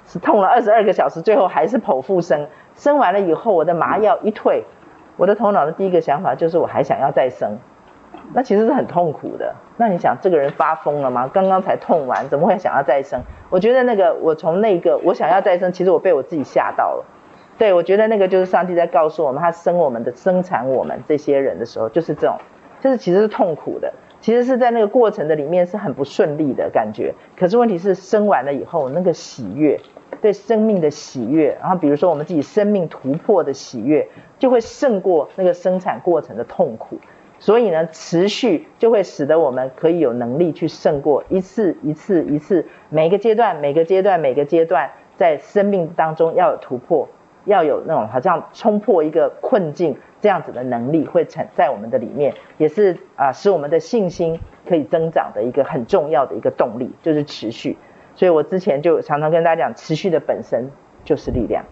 [0.05, 2.47] 是痛了二十二个小时，最后还是剖腹生。
[2.75, 4.63] 生完了以后，我的麻药一退，
[5.17, 7.57] 我的头脑的第一个想法就是我还想要再生，
[8.33, 9.55] 那其实是很痛苦的。
[9.77, 11.29] 那你想，这个人发疯了吗？
[11.33, 13.21] 刚刚才痛完，怎么会想要再生？
[13.49, 17.05] 我觉得那个，我从那个我想要再生，其实我被我自己吓到了。
[17.57, 22.37] 对，我觉得那个就是上帝在告诉我们，他生我们的、生产我们这些人的时候，就是这种，
[22.81, 23.93] 就是其实是痛苦的。
[24.21, 29.79] 其实是在那个过程的里面是很不顺利的感觉，可是问题是生完了以后那个喜悦，
[30.19, 34.07] 对生命的喜悦，然后比如说我们自己生命突破的喜悦，
[34.39, 36.97] 就会胜过那个生产过程的痛苦。
[37.45, 47.07] 所以呢，持续就会使得我们可以有能力去胜过一次一次一次，每个阶段每个阶段每个阶段，在生命当中要有突破，
[47.43, 57.77] 要有那种好像冲破一个困境这样子的能力会产在我们的里面，也是啊，使我们的信心可以增长的一个很重要的一个动力，就是持续。
[58.15, 60.71] 所以我之前就常常跟大家讲，持续的本身
[61.03, 61.63] 就是力量，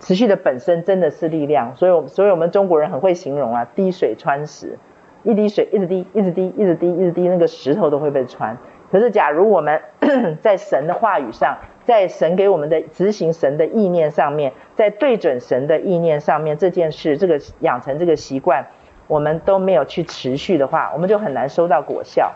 [0.00, 1.74] 持续的本身真的是力量。
[1.76, 4.78] 所以，我所以我们中国人很会形容啊，滴水穿石。
[5.22, 8.56] 一滴水一直滴，一直滴，一直滴，一直滴，那个石头都会被穿。
[8.90, 9.82] 可是，假如我们
[10.40, 18.66] 在神的话语上，在神给我们的执行神的意念上面，在对准神的意念上面，这件事，这个养成这个习惯，
[19.06, 22.32] 我们都没有去持续的话，我们就很难收到果效。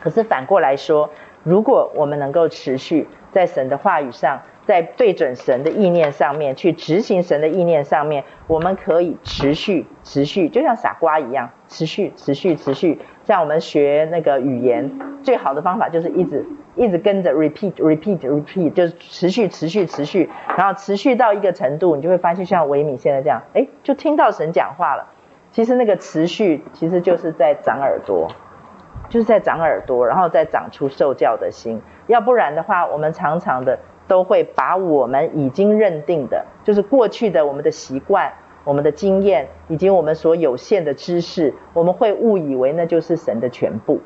[0.00, 1.10] 可是反过来说，
[1.42, 13.00] 如果我们能够持续在神的话语上，在对准神的意念上面去执行神的意念上面，我们可以持续持续，就像傻瓜一样，持续持续持续。
[13.24, 14.90] 像我们学那个语言，
[15.22, 16.44] 最好的方法就是一直
[16.76, 20.28] 一直跟着 repeat repeat repeat，就是持续持续持续，
[20.58, 25.06] 然后持续到一个程度，你就会发现像维米现在这样，哎，就听到神讲话了。
[25.50, 28.28] 其实那个持续，其实就是在长耳朵，
[29.08, 31.80] 就是在长耳朵，然后再长出受教的心。
[32.06, 33.78] 要不然的话，我们常常的。
[34.08, 38.32] 都会把我们已经认定的，就是过去的我们的习惯、
[38.64, 44.00] 我们的经验，以及我们所有限的知识，我们会误以为那就是神的全部，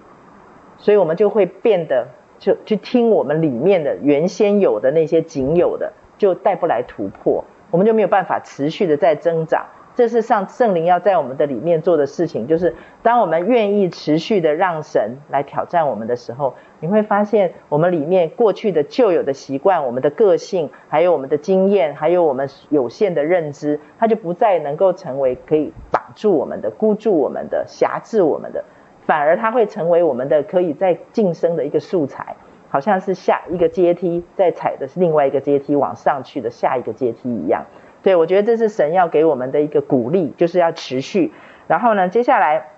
[0.76, 9.66] 所以我们就会变得就去听我们里面的原先有的那些仅有的，就带不来突破，我们就没有办法持续的在增长。
[9.94, 28.64] 这是上圣灵要在我们的里面做的事情，就是当我们愿意持续的让神来挑战我们的时候，你会发现我们里面过去的旧有的习惯、我们的个性，还有我们的经验，还有我们有限的认知，它就不再能够成为可以绑住我们的、箍住我们的、辖制我们的，
[29.06, 32.34] 反而它会成为我们的可以再晋升的一个素材，
[32.70, 37.66] 好像是下一个阶梯，再踩的是另外一个阶梯往上去的下一个阶梯一样。
[38.02, 41.32] 对，我觉得这是神要给我们的一个鼓励，就是要持续。
[41.68, 42.70] 然后呢，接下来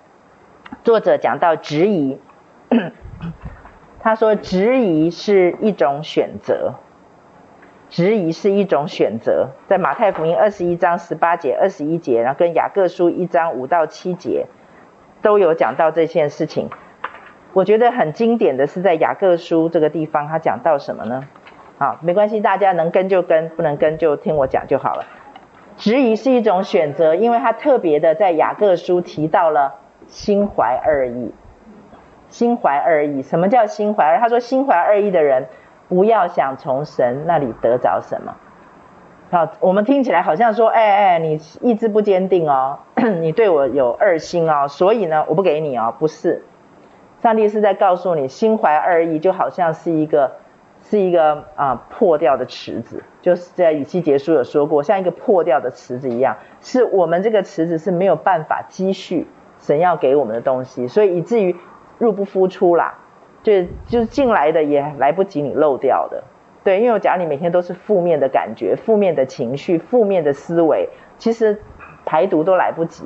[0.83, 2.19] 作者讲到质疑，
[3.99, 6.75] 他说质疑是一种选择，
[7.89, 14.45] 质疑是一种选择，在马太福音二十一章十八节、二十一节，然后跟雅各书一章五到七节
[15.23, 16.69] 都有讲到这件事情。
[17.53, 21.23] 我觉得很经典的是在雅各书这个地方，他讲到什么呢？
[21.77, 25.03] 好，没关系，大家能跟就跟，不能跟就听我讲就好了。
[25.75, 29.75] 质疑是一种选择，因为他特别的在雅各书提到了
[30.07, 31.33] 心怀二意。
[32.29, 34.17] 心怀二意，什么叫心怀？
[34.19, 35.47] 他说心怀二意的人，
[35.89, 38.35] 不要想从神那里得着什么。
[39.31, 42.79] 好，我们听起来好像说，哎哎，你意志不坚定哦，
[43.19, 46.45] 你对我有二心哦，所以呢，我不给你哦，不是。
[47.21, 50.37] 上帝是在告诉你，心怀二意，就好像是一个。
[50.95, 59.27] 是一个啊、破掉的池子，就是在以西结书有说过，像一个破掉的池子一样，是我们这个池子是没有办法积蓄
[59.59, 61.53] 神要给我们的东西，所以以至于
[61.97, 62.95] 入不敷出啦，
[63.43, 66.23] 就就是进来的也来不及你漏掉的，
[66.63, 71.61] 对，因为假如你每天都是负面的感觉、负面的情绪、负面的思维，其实
[72.05, 73.03] 排毒都来不及，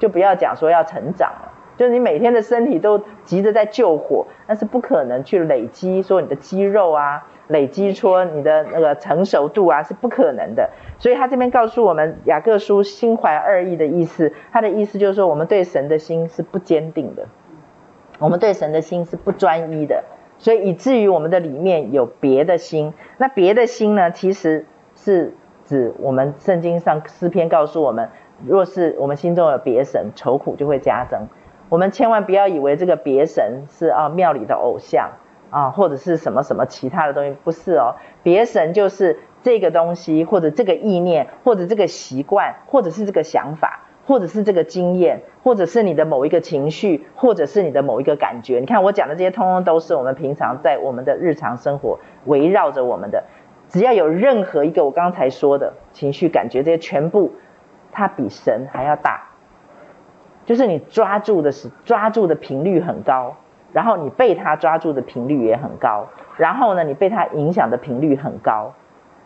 [0.00, 1.49] 就不要讲说要成长了。
[1.80, 10.68] 就是你每天的身体都急着在救火，那是不可能去累积说你的肌肉啊，累积说你的那个成熟度啊，是不可能的。
[10.98, 17.24] 所以他这边告诉我们雅各书心怀二意的意思，他的意思就是说我们对神的心是不坚定的，
[18.18, 20.04] 我们对神的心是不专一的，
[20.36, 22.92] 所以以至于我们的里面有别的心。
[23.16, 24.66] 那别的心呢，其实
[24.96, 25.32] 是
[25.64, 28.10] 指我们圣经上诗篇告诉我们，
[28.46, 31.26] 若是我们心中有别神，愁苦就会加增。
[31.70, 35.12] 我们千万不要以为这个别神是啊庙里的偶像
[35.50, 37.94] 啊，或者是什么什么其他的东西，不是哦。
[38.24, 48.58] 别神就是这个东西，或者这个意念，或者这个习惯，或者是这个想法，或者是这个经验，或者是你的某一个情绪，或者是你的某一个感觉。
[48.58, 53.22] 你看我讲的这些，通通都是我们平常在我们的日常生活围绕着我们的。
[53.68, 57.32] 只要有任何一个我刚才说的情绪、感觉，这些全部，
[57.92, 59.29] 它比神还要大。
[60.50, 63.36] 就是你抓住的是抓住的频率很高，
[63.72, 68.72] 然后你被他抓住的频率也很高，然后呢，你被他影响的频率很高，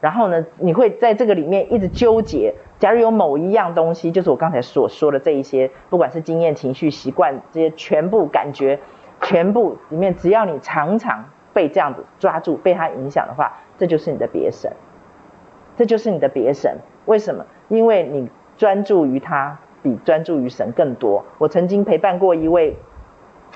[0.03, 2.55] 然后呢，你会在这个里面一直纠结。
[2.79, 8.79] 假如有某一样东西，就是我刚才所说的这一些，不管是经验、情绪、习惯这些全部感觉，
[9.23, 14.71] 全部里面，只要你常常被这样子抓住，被他影响的话，这就是你的别神，
[15.75, 16.77] 这就是你的别神。
[17.07, 17.47] 为什么？
[17.69, 21.27] 因为你专注于他，比专注于神更多。
[21.37, 22.77] 我曾经陪伴过一位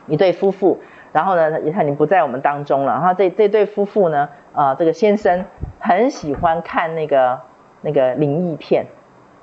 [0.07, 0.79] 一对夫妇，
[1.13, 2.93] 然后呢，他已经不在我们当中了。
[2.93, 5.47] 然后这这对夫妇呢，呃，这个先生
[5.81, 7.41] 很喜欢看那个
[7.81, 8.87] 那个灵异片，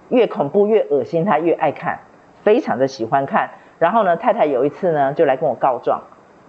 [0.09, 2.01] 越恐怖越恶心，他越爱看，
[2.43, 3.49] 非常的喜欢看。
[3.79, 6.03] 然后呢，太太有一次呢，就来跟我告状，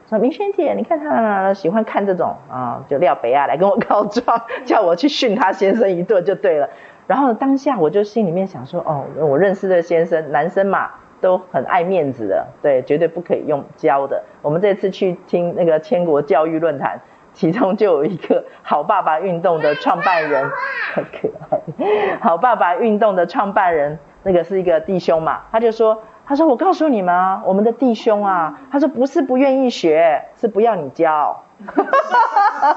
[0.08, 6.68] 说明轩姐，你看他喜欢看这种啊，就廖北亚来跟我告状， 叫我去训他先生一顿就对了。
[7.06, 10.90] 然后当下我就心里面想说，哦，我认识的先生，男生嘛
[11.20, 14.22] 都很爱面子的，对，绝对不可以用教的。
[14.42, 17.00] 我们这次去听那个千国教育论坛，
[17.32, 20.50] 其中就有一个好爸爸运动的创办人，
[20.94, 26.02] 很可爱，好爸爸运动的创办人，那个是一个弟兄嘛，他就说。
[26.28, 32.76] 他说：“我告诉你们啊，我们的弟兄啊，他说不是不愿意学，是不要你教。”哈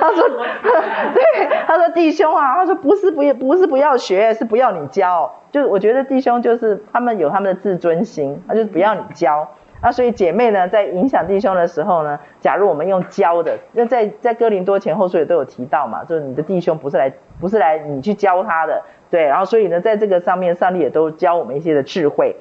[0.00, 0.28] 他说
[1.14, 1.22] ：“对，
[1.66, 5.30] 他说弟兄啊，他说不是不也不是不要学，是不要你教。
[5.50, 9.48] 就我觉得弟兄就是他们有他们的自尊心，他就是不要你教。
[9.82, 22.36] 啊，所以姐妹呢，在影响弟兄的时候呢，假如我们用教的，那在在哥林多前后书也都有提到嘛，就是你的弟兄不是来不是来你去教他的，对，然后所以呢，在这个上面，上帝也都教我们一些的智慧。”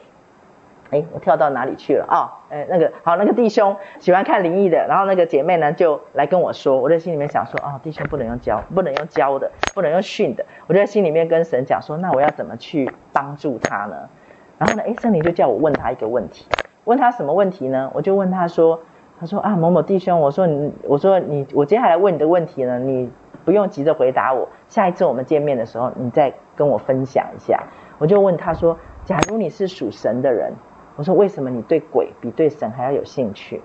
[0.92, 2.34] 哎，我跳到哪里去了啊？
[2.50, 14.10] 哎、那个好，那个弟兄喜欢看灵异的，然后那个姐妹呢就来跟我说，我在心里面想说啊、弟兄不能用教，不能用教的，不能用训的，我就在心里面跟神讲说，那我要怎么去帮助他呢？
[14.58, 16.48] 然后呢，哎，圣灵就叫我问他一个问题，
[16.86, 17.92] 问他什么问题呢？
[17.94, 18.80] 我就问他说，
[19.20, 23.12] 他说啊，某某弟兄，我说你，我说你，我接下来问你的问题呢，你
[23.46, 27.64] 不用急着回答我，下一次我们见面的时候，你再跟我分享一下。
[28.00, 28.76] 我就问他说，
[29.06, 30.52] 假如你是属神的人。
[31.00, 33.62] 我说，为什么你对鬼比对神还要有兴趣？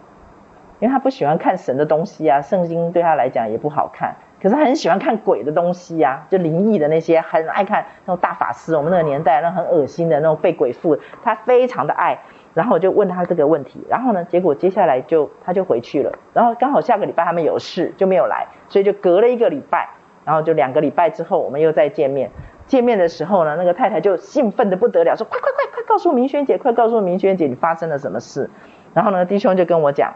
[0.78, 4.14] 因为他不喜欢看神的东西啊，圣经对他来讲也不好看。
[4.40, 8.76] 可是很喜欢看鬼的东西啊，就灵异的那些，很爱看那种大法师。
[8.76, 12.20] 我们那个年代那很恶心的那种被鬼附，他非常的爱。
[12.54, 16.16] 然后我就问他这个问题，然后呢，结果接下来就他就回去了。
[16.34, 19.88] 然后刚好下个礼拜他们有事就没有来，所以就隔了一个礼拜，
[20.24, 22.30] 然后就两个礼拜之后我们又再见面。
[22.66, 28.48] 见面的时候呢，那个太太就兴奋的不得了，说：“快快快快告诉明轩姐，快告诉明轩姐，你发生了什么事？”
[28.94, 30.14] 然后呢，弟兄就跟我讲，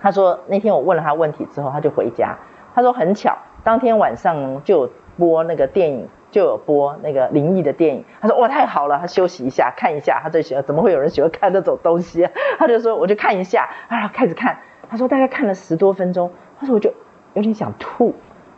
[0.00, 2.36] 他说那天我问了他问题之后，他就回家。
[2.74, 8.04] 他说很巧，当天晚上就有播那个电影，就有播那个灵异的电影。
[8.20, 10.20] 他说哇，太好了，他休息一下，看一下。
[10.22, 12.32] 他最喜欢，怎么会有人喜欢看这种东西啊？
[12.58, 14.58] 他就说我就看一下，啊，开始看。
[14.88, 16.92] 他说大概看了十多分钟，他说我就
[17.34, 18.14] 有点想吐。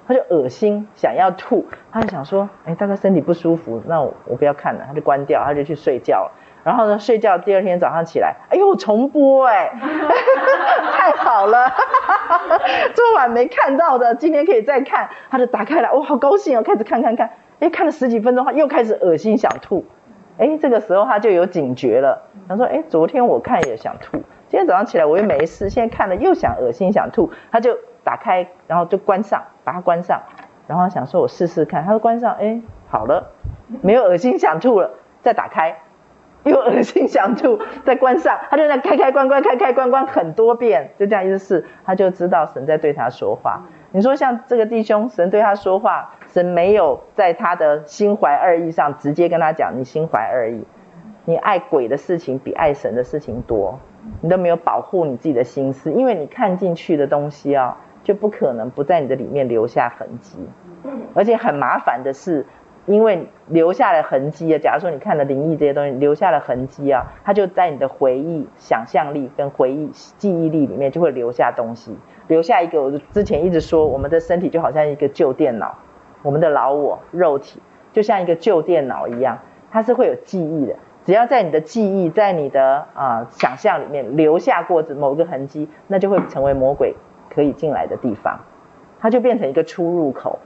[0.07, 6.33] 他就恶心，想要吐，他就想说，哎，大概身体不舒服，那我，不要看了，他就关掉，他就去睡觉了。
[6.63, 9.71] 然后呢，睡觉第二天早上起来，哎呦，重播哎，
[10.93, 11.71] 太好了，
[12.95, 15.09] 昨晚没看到的，今天可以再看。
[15.31, 19.85] 他就打开来，哇，好高兴哦，开始看看看，哎，看了十几分钟，他又开始恶心想吐，
[20.39, 27.79] 哎，这个时候他就有警觉了，他说，哎，昨天我看也想吐，今天早上起来我又没事，现在看了又想恶心想吐，他就。
[28.05, 30.21] 打开，然后就关上，把它关上，
[30.69, 33.33] 然后想说我试试看，他说关上，哎，好了，
[33.83, 34.91] 没有恶心想吐了，
[35.23, 35.79] 再打开，
[36.45, 43.63] 又恶心想吐，再关上，他就在开开关关开开关关很多遍，就这样一直试，他就知道神在对他说话。
[43.93, 50.65] 你说像这个弟兄，神对他说话，神没有在他的心怀二意上直接跟他讲，你心怀二意，
[51.25, 53.79] 你爱鬼的事情比爱神的事情多，
[54.21, 57.77] 你都没有保护你自己的心思，因为你看进去的东西啊。
[58.05, 60.39] 就不可能不在你的里面留下痕迹，
[61.15, 62.47] 而且很麻烦的是，
[62.87, 64.59] 因为留下了痕迹啊。
[64.59, 69.89] 假如说你看了灵异这些东西，留下了痕迹啊，它就在你的回忆、想象力跟回忆
[70.19, 71.97] 记忆力里面就会留下东西，
[72.29, 72.83] 留下一个。
[72.83, 75.75] 我之前一直说，我们的身体就好像一个旧电脑，
[76.23, 77.61] 我们的老我肉体
[77.95, 79.39] 就像一个旧电脑一样，
[79.71, 80.77] 它是会有记忆的。
[81.07, 86.95] 只要在你的记忆、在你的啊、想象里面留下过某个痕迹，那就会成为魔鬼。
[87.35, 88.39] 可以进来的地方，
[89.01, 90.39] 它就变成一个出入口，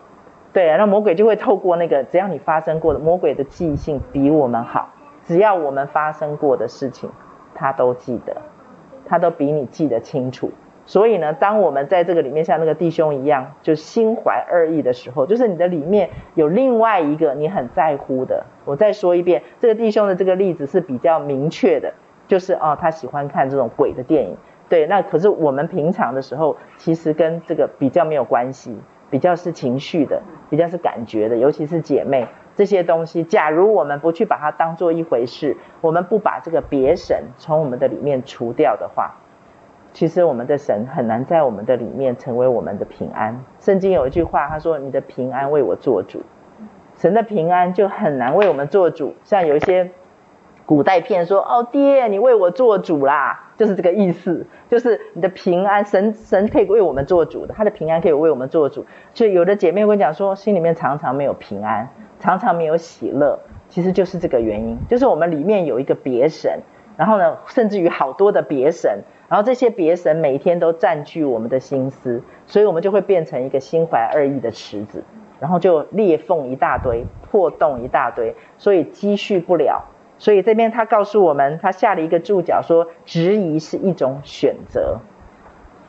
[0.52, 4.88] 对，那魔鬼就会透过那个，只要你发生过的，魔鬼的记忆性比我们好，
[5.24, 7.10] 只要我们发生过的事情，
[7.54, 8.36] 他都记得，
[9.04, 10.50] 他都比你记得清楚。
[10.86, 18.46] 所以呢，当我们在这个里面像那个弟兄一样，就心怀二意的时候，就是你的里面有另外一个你很在乎的。
[18.64, 21.92] 我再说一遍，这个弟兄的这个例子是比较明确的，
[22.26, 24.34] 就是哦，他喜欢看这种鬼的电影。
[24.68, 28.76] 对，那可是我们平常的时候，其实跟这个比较没有关系，
[29.10, 33.24] 比较是情绪的，比较是感觉的，尤其是姐妹这些东西。
[33.24, 39.14] 假如我们不去把它当做一回事，我们不把这个别神从我们的里面除掉的话，
[39.94, 43.42] 其实我们的神很难在我们的里面成为我们的平安。
[43.60, 46.22] 圣经有一句话，他说：“你的平安为我做主。”
[46.98, 49.14] 神的平安就很难为我们做主。
[49.24, 49.90] 像有一些
[50.68, 58.84] 古代片说：“哦，爹，你为我做主啦。”就是这个意思，就是你的平安，神神可以为我们做主的，他的平安可以为我们做主。
[59.14, 61.88] 所以有的姐妹会讲说，心里面常常没有平安，
[62.20, 63.40] 常常没有喜乐，
[63.70, 66.60] 其实就是这个原因，就是我们里面有一个别神，
[66.98, 75.02] 然后呢，甚至于好多的别神，然后这些别神每天都占据我们的心思，所以我们就会变成一个心怀二意的池子，
[75.40, 79.82] 然后就裂缝一大堆，破洞一大堆，所以积蓄不了。
[80.18, 84.98] 所以这边他告诉我们，他下了一个注脚说，质疑是一种选择，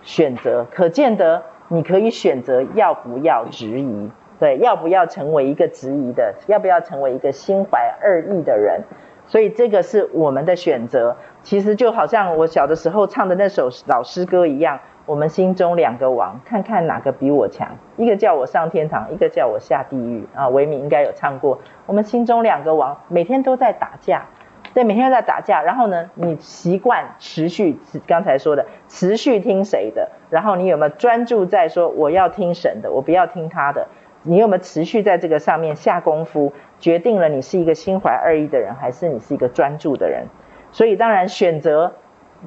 [0.03, 4.09] 选择可见得你可以选择要不要质疑，
[4.39, 8.81] 对，要不要成为一个质疑的，要不要成为一个心怀二意的人。
[9.27, 11.15] 所以这个是我们的选择。
[11.43, 14.79] 其实就好像我小的时候唱的那首老诗歌一样。
[15.09, 17.67] 我们心中两个王，看看哪个比我强。
[17.97, 20.47] 一个叫我上天堂，一个叫我下地狱啊。
[20.49, 21.57] 维敏应该有唱过。
[21.87, 24.27] 我们心中两个王，每天都在打架，
[24.75, 25.63] 对，每天都在打架。
[25.63, 30.11] 然后呢，你习惯持续刚才说的，持续听谁的？
[30.29, 33.87] 然后你有没有专注在说我要听神的，我不要听他的？
[34.21, 40.27] 你有没有持续在这个上面下功夫，决定了你是一个心怀二意的人，还是你是一个专注的人？
[40.71, 41.93] 所以当然选择，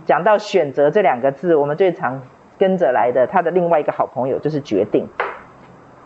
[0.05, 2.23] 讲到选择这两个字，我们最常。
[2.59, 5.07] 跟着来的，他的另外一个好朋友就是决定，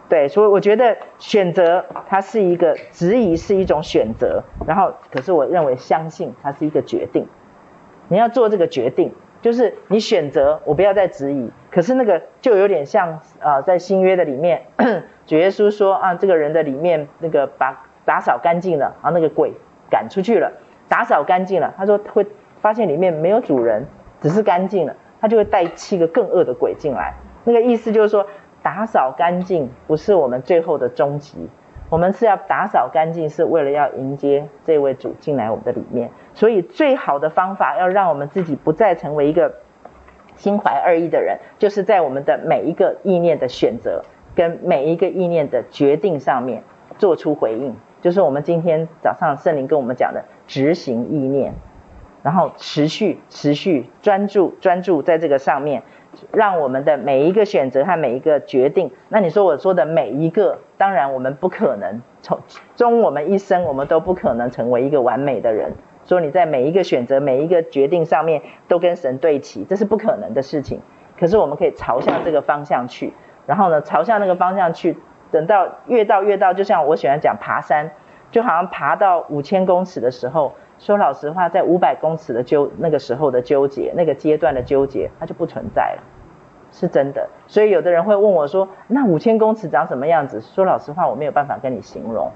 [0.09, 7.27] 对，所以我觉得选择它是一个质疑是一种选择，然后可是我认为相信它是一个决定，
[8.09, 14.63] 你要做这个决定，就是你选择我不要再质疑，可是那个就有点像啊、呃，在新约的里面，
[15.27, 19.53] 主耶稣说啊，这个人的里面那个把打扫干净了，然后那个鬼
[19.91, 20.53] 赶出去了，
[20.89, 22.25] 打扫干净了，他说会
[22.61, 23.87] 发现里面没有主人，
[24.21, 24.95] 只是干净了。
[25.27, 27.13] 他就会带七个更恶的鬼进来，
[27.43, 28.25] 那个意思就是说，
[28.63, 31.49] 打扫干净不是我们最后的终极，
[31.91, 36.13] 我们是要打扫干净，是为了要迎接这位主进来我们的里面。
[36.35, 39.53] 所以最好的方法，要让我们自己不再成为一个
[40.37, 44.05] 心怀二意的人，就是在我们的每一个意念的选择
[44.37, 46.63] 跟每一个意念的决定上面
[46.99, 51.53] 做出回应，就是我们今天早上圣灵跟我们讲的执行意念。
[52.27, 55.85] 然后持续、持续专注、专注在这个上面，
[56.33, 58.91] 让我们的每一个选择和每一个决定。
[59.09, 62.41] 那你说我说的每一个，当然我们不可能从
[62.75, 65.75] 终我们一生，我们都不可能成为一个完美的人。
[66.05, 70.81] 说你在每一个选择、每一个决定上面都跟神对齐，这是不可能的事情。
[71.17, 73.15] 可是我们可以朝向这个方向去，
[73.47, 74.99] 然后呢，朝向那个方向去，
[75.31, 77.93] 等到越到越到，就像我喜欢讲爬山，
[78.33, 80.55] 就好像爬到五千公尺的时候。
[80.79, 86.03] 说老实话，在五百公尺的纠那个时候的纠结，那个阶段的纠结，它就不存在了，
[86.71, 87.29] 是真的。
[87.47, 92.31] 所以有的人会问我说：“那五千公尺长什么样子？”说老实话，我没有办法跟你形容。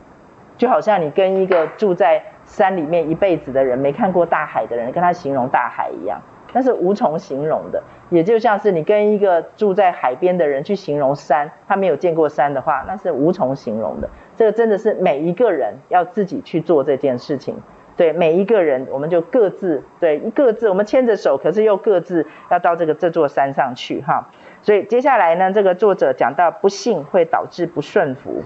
[0.57, 6.20] 就好像你跟一个住在山里面一辈子的人，没看过大海的人，跟他形容大海一样，
[6.53, 7.82] 那是无从形容的。
[8.11, 14.11] 也就像是你跟一个住在海边的人去形容山，他没有见过山的话，那是无从形容的。
[14.36, 17.57] 这个真的是每一个人要自己去做这件事情。
[18.01, 24.31] 对每一个人，我们就各自对各自，我们牵着手，可是又各自要到这个这座山上去哈。
[24.63, 28.43] 所以接下来呢，这个作者讲到不幸会导致不顺服，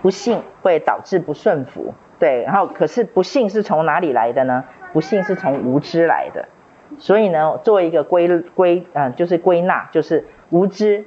[0.00, 1.92] 不幸会导致不顺服。
[2.18, 4.64] 对，然后可是不幸是从哪里来的呢？
[4.94, 6.48] 不幸是从无知来的。
[6.96, 11.04] 所以呢，做一个归归嗯，就是归纳，就是无知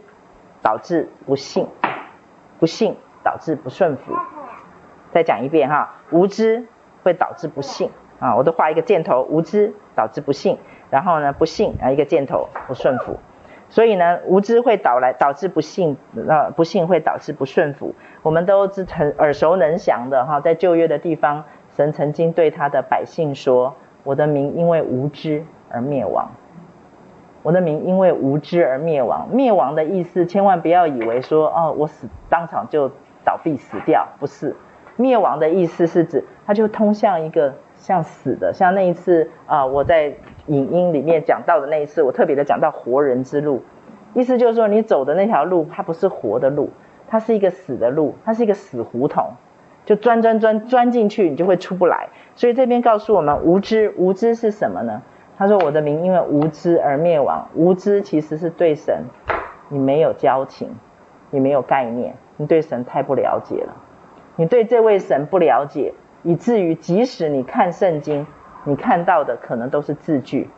[0.62, 1.68] 导致不幸，
[2.60, 4.16] 不幸导致不顺服。
[5.12, 6.68] 再讲一遍哈，无知。
[7.04, 7.90] 会导致不幸
[8.20, 8.36] 啊！
[8.36, 10.58] 我都画一个箭头，无知导致不幸，
[10.90, 13.18] 然后呢，不幸啊，一个箭头不顺服。
[13.70, 15.96] 所以呢，无知会导来导致不信，
[16.28, 17.96] 呃，不幸会导致不顺服。
[18.22, 21.46] 我们都是很耳熟能详的哈，在旧约的地方，
[21.76, 23.74] 神曾经对他的百姓说
[24.04, 26.30] ：“我的民因为无知而灭亡。
[27.44, 29.30] 我的民因为无知而灭亡。
[29.32, 32.92] 灭亡的意思，千万不要以为说哦，我死当场就
[33.24, 34.56] 倒闭死掉，不是。”
[35.02, 40.14] 灭亡的意思是指，它就通向一个像死的，像那一次啊、我在
[40.46, 43.64] 影音里面讲到的那一次，我特别的讲到活人之路，
[44.14, 46.70] 意思就是说，你走的那条路，它不是活的路，
[47.08, 49.32] 它是一个死的路，它是一个死胡同，
[49.86, 52.10] 就钻钻钻钻进去，你就会出不来。
[52.36, 55.02] 所以这边告诉我们，无知，无知是什么呢？
[55.38, 57.48] 他说，我的名因为无知而灭亡。
[57.56, 59.06] 无知其实是对神，
[59.70, 60.70] 你没有交情，
[61.32, 63.74] 你没有概念，你对神太不了解了。
[64.42, 68.26] 你对这位神不了解，以至于即使你看圣经，
[68.64, 70.50] 你看到的可能都是字句，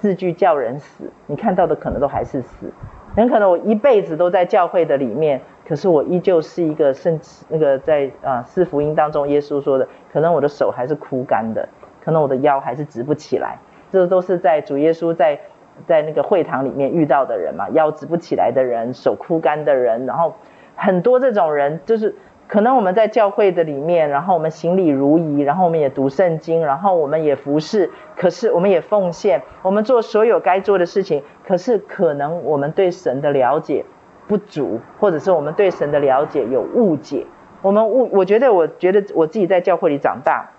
[0.00, 2.72] 字句叫人死，你看到的可能都还是死。
[3.14, 11.68] 很可能我一辈子都在教会的里面，可是我依旧是一个圣那个在啊四福音当中耶稣说的，可能我的手还是枯干的，
[12.04, 13.58] 可能我的腰还是直不起来。
[13.92, 15.38] 这都是在主耶稣在
[15.86, 20.34] 在那个会堂里面遇到的人嘛，腰直不起来的人，手枯干的人，然后
[20.74, 22.16] 很多这种人就是。
[22.50, 31.22] 可能我们在教会的里面，然后我们行礼如仪，然后我们也读圣经，然后我们也服侍，可是我们也奉献，我们做所有该做的事情。
[31.46, 33.84] 可是可能我们对神的了解
[34.26, 37.24] 不足，或者是我们对神的了解有误解。
[37.62, 40.50] 我们误，我觉得，我觉得我自己在教会里长大，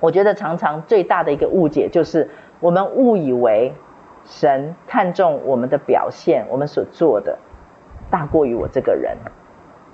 [0.00, 2.28] 我觉得常常最大的一个误解就是
[2.60, 3.72] 我们误以为
[4.26, 7.38] 神看重我们的表现，我们所做的
[8.10, 9.16] 大过于我这个人。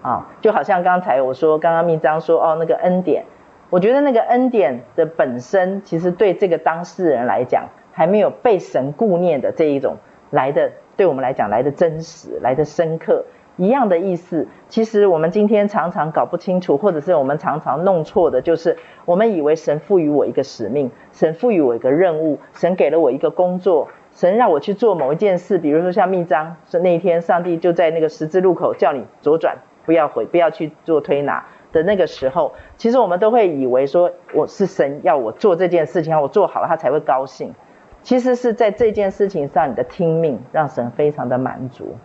[0.03, 3.24] 啊，就好像刚才我说，刚刚密章说哦，那个恩典，
[3.70, 9.96] 我觉得那个恩典的本身，其实对这个当事人来讲，还没有被神顾念的这一种
[10.30, 13.24] 来的，对我们来讲来的真实，来的深刻，
[13.57, 14.48] 一样的意思。
[14.68, 29.59] 其实我们今天常常搞不清楚，或者是我们常常弄错的，就是我们以为神赋予我一个使命，神赋予我一个任务，神给了我一个工作，神让我去做某一件事，比如说像密章，是那一天上帝就在那个十字路口叫你左转。
[29.85, 37.55] 不要回，不要去做推拿的那个时候，其实我们都会以为说，我是神要我做这件事情，我做好了他才会高兴。
[38.03, 41.97] 其实是在这件事情上，你的听命让神非常的满足，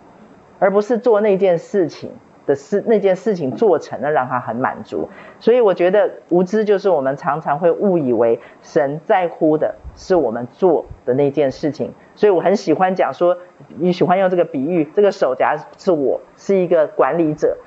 [0.60, 2.12] 而不是做那件事情
[2.46, 5.10] 的事，那件事情做成了让他很满足。
[5.40, 11.92] 所以我觉得无知就是我们常常会误以为神在乎的是我们做的那件事情。
[12.16, 13.36] 所以我很喜欢讲说，
[13.80, 17.58] 你喜欢用这个比喻，这个手夹是我是一个管理者。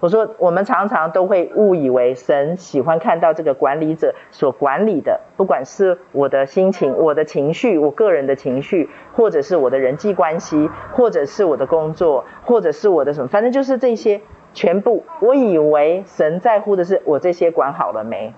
[0.00, 14.22] 我说，我们常常都会误以为神喜欢看到这个管理者所管理的，不管是我的心情、我的情绪、我个人的情绪，或者是我的人际关系，或者是我的工作，或者是我的什么，反正就是这些
[14.54, 15.04] 全部。
[15.20, 18.32] 我以为神在乎的是我这些管好了没，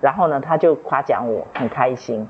[0.00, 2.26] 然后呢，他就夸奖我很开心，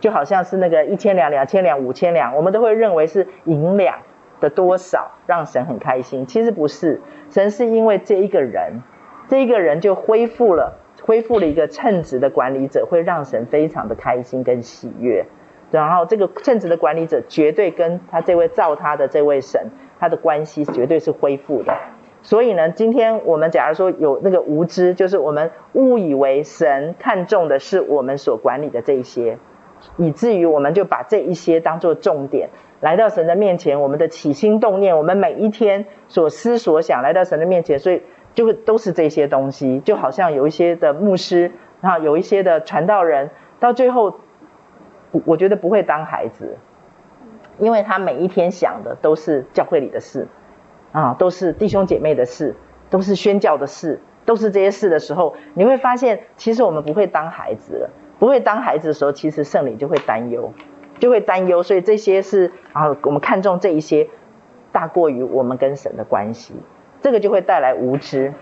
[0.00, 3.98] 就好像是那个一千两、两千两、五千两，我们都会认为是银两。
[4.40, 6.26] 的多少让神很开心？
[6.26, 8.82] 其实不是，神是因为这一个人，
[9.28, 15.24] 这一个人就恢复了，恢复了一个称职的管理者，会让神非常的开心跟喜悦。
[15.70, 21.76] 然后这个称职的管理者绝对跟他这位造他的这位神，他的关系绝对是恢复的。
[22.22, 29.38] 所以呢，今天我们假如说有那个无知，就是我们误以为神看重的是我们所管理的这一些，
[29.96, 32.50] 以至于我们就把这一些当做重点。
[32.80, 38.02] 来到神的面前，我们的起心动念，我们每一天所思所想，来到神的面前，所以
[38.34, 44.20] 就会都是这些东西，就好像有一些的牧师，然后有一些的传道人，到最后，
[45.24, 46.58] 我觉得不会当孩子，
[47.58, 50.28] 因为他每一天想的都是教会里的事，
[50.92, 52.54] 啊，都是弟兄姐妹的事，
[52.90, 60.52] 都是宣教的事，都是这些事的时候，你会发现，其实我们不会当孩子了，不会当孩子的时候，其实圣灵就会担忧。
[60.98, 64.08] 就会担忧，所以这些是啊，我们看重这一些，
[64.72, 66.54] 大过于我们跟神的关系，
[67.02, 68.32] 这个就会带来无知。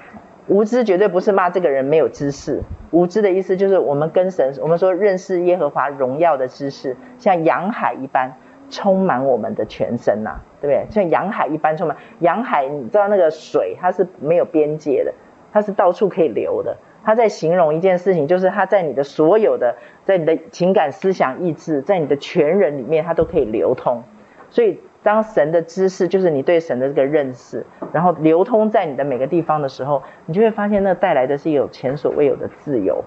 [0.47, 8.35] 无知绝对不是骂这个人没有知识，无知的意思就是我们跟神，我们说认识耶和华荣耀的知识，像洋海一般
[8.69, 10.87] 充满我们的全身呐、对不对？
[10.91, 15.15] 像洋海一般充满，洋海你知道那个水它是没有边界的，
[15.51, 16.77] 它是到处可以流的。
[17.05, 24.03] 他在形容一件事情，就是他在你的所有的，在你的情感、思想、意志，在你的全人里面，他都可以流通。
[24.49, 33.05] 所以，当神的知识，就是你对神的这个认识，然后流通在你的每个地方的时候，你就会发现，那带来的是有前所未有的自由。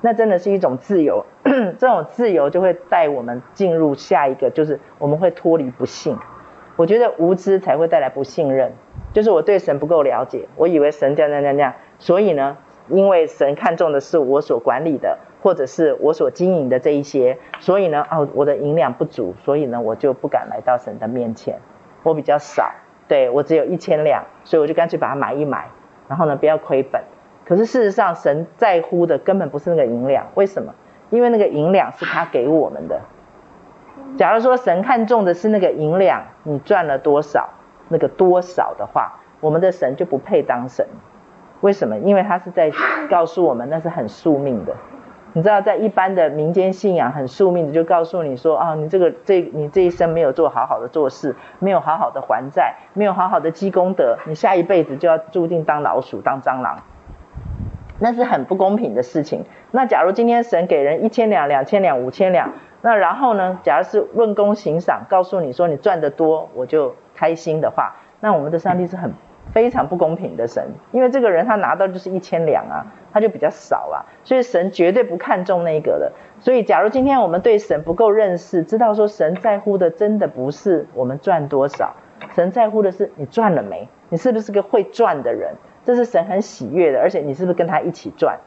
[0.00, 6.16] 那真的是一种自由， 这种自由就会带我们进入下一个，就是我们会脱离不幸。
[6.76, 8.72] 我觉得无知才会带来不信任，
[9.12, 12.56] 就是我对神不够了解，我以为神这样这样这样，所以呢。
[12.90, 21.58] 因为神看重的是我所管理的，或者是我所经营的这一些，所以呢，哦，我的银两不足，所以呢，我就不敢来到神的面前。
[22.02, 22.70] 我比较少，
[23.08, 25.68] 对，我只有一千两，所以我就干脆把它买一买，
[26.08, 27.02] 然后呢，不要亏本。
[27.44, 30.74] 可是事实上，神在乎的根本不是那个银两，为什么？
[31.10, 33.00] 因为那个银两是他给我们的。
[34.16, 37.48] 假如说神看重的是那个银两，你赚了多少，
[37.88, 40.86] 那个多少的话，我们的神就不配当神。
[41.60, 41.98] 为什么？
[41.98, 42.70] 因为他是在
[43.10, 44.74] 告诉我们，那是很宿命的。
[45.34, 56.78] 你知道，在一般的民间信仰，很宿命的就告诉你说，啊，你这个这你这一生没有做好好的做事，没有好好的还债，没有好好的积功德，你下一辈子就要注定当老鼠、当蟑螂。
[58.00, 59.44] 那是很不公平的事情。
[59.72, 69.12] 那假如今天神给人一千两、两千两、五千两，那然后呢，假如是论功行赏，告诉你说你赚得多我就开心的话，那我们的上帝是很
[69.52, 76.12] 非常不公平的神，因为这个人他拿到就是一千两啊，他就比较少啊，所以神绝对不看重那个的。
[76.40, 81.94] 所以假如今天我们对神不够认识，知道说神在乎的真的不是我们赚多少，
[82.34, 88.38] 神在乎的是你赚了没，你是不是个会赚的人，这是神很喜悦的，而且你是不是跟他一起赚。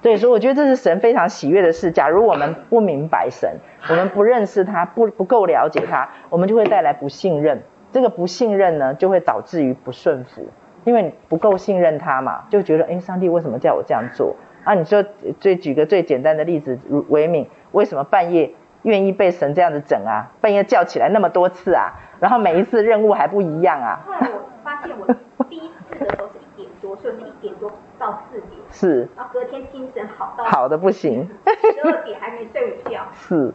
[0.00, 1.90] 对，所以我觉得这是神非常喜悦的事。
[1.90, 3.56] 假如我们不明白神，
[3.90, 7.62] 我们不认识他，不不够了解他，我们就会带来不信任。
[7.92, 10.46] 这个不信任呢，就会导致于不顺服，
[10.84, 14.74] 因为你不够信任他嘛，就觉得哎，上帝为什么叫我这样做啊？
[14.74, 15.04] 你说
[15.40, 20.30] 最举个最简单的例子，如维敏为什么半夜愿意被神这样子整啊？
[20.40, 24.00] 半夜叫起来那么多次啊，然后每一次任务还不一样啊。
[24.06, 25.06] 后来我发现我
[25.48, 33.54] 第一次的时候是一点多，所以是一点多到四点，是，然后隔天精神好到好的不行，十二点还没睡午觉， 是。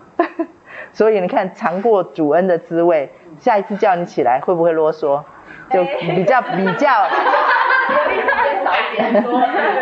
[0.94, 5.22] 所以你看，尝过主恩的滋味，下一次叫你起来会不会啰嗦？
[5.70, 6.90] 就比较比较，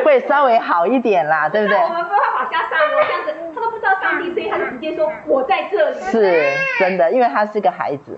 [0.05, 1.77] 会稍微好一点啦，对不对？
[1.77, 5.99] 我们不会往下上哦，这样子他都不知道上帝，所以他就直接说我在这里。
[5.99, 6.43] 是
[6.79, 8.17] 真的，因为他是个孩子，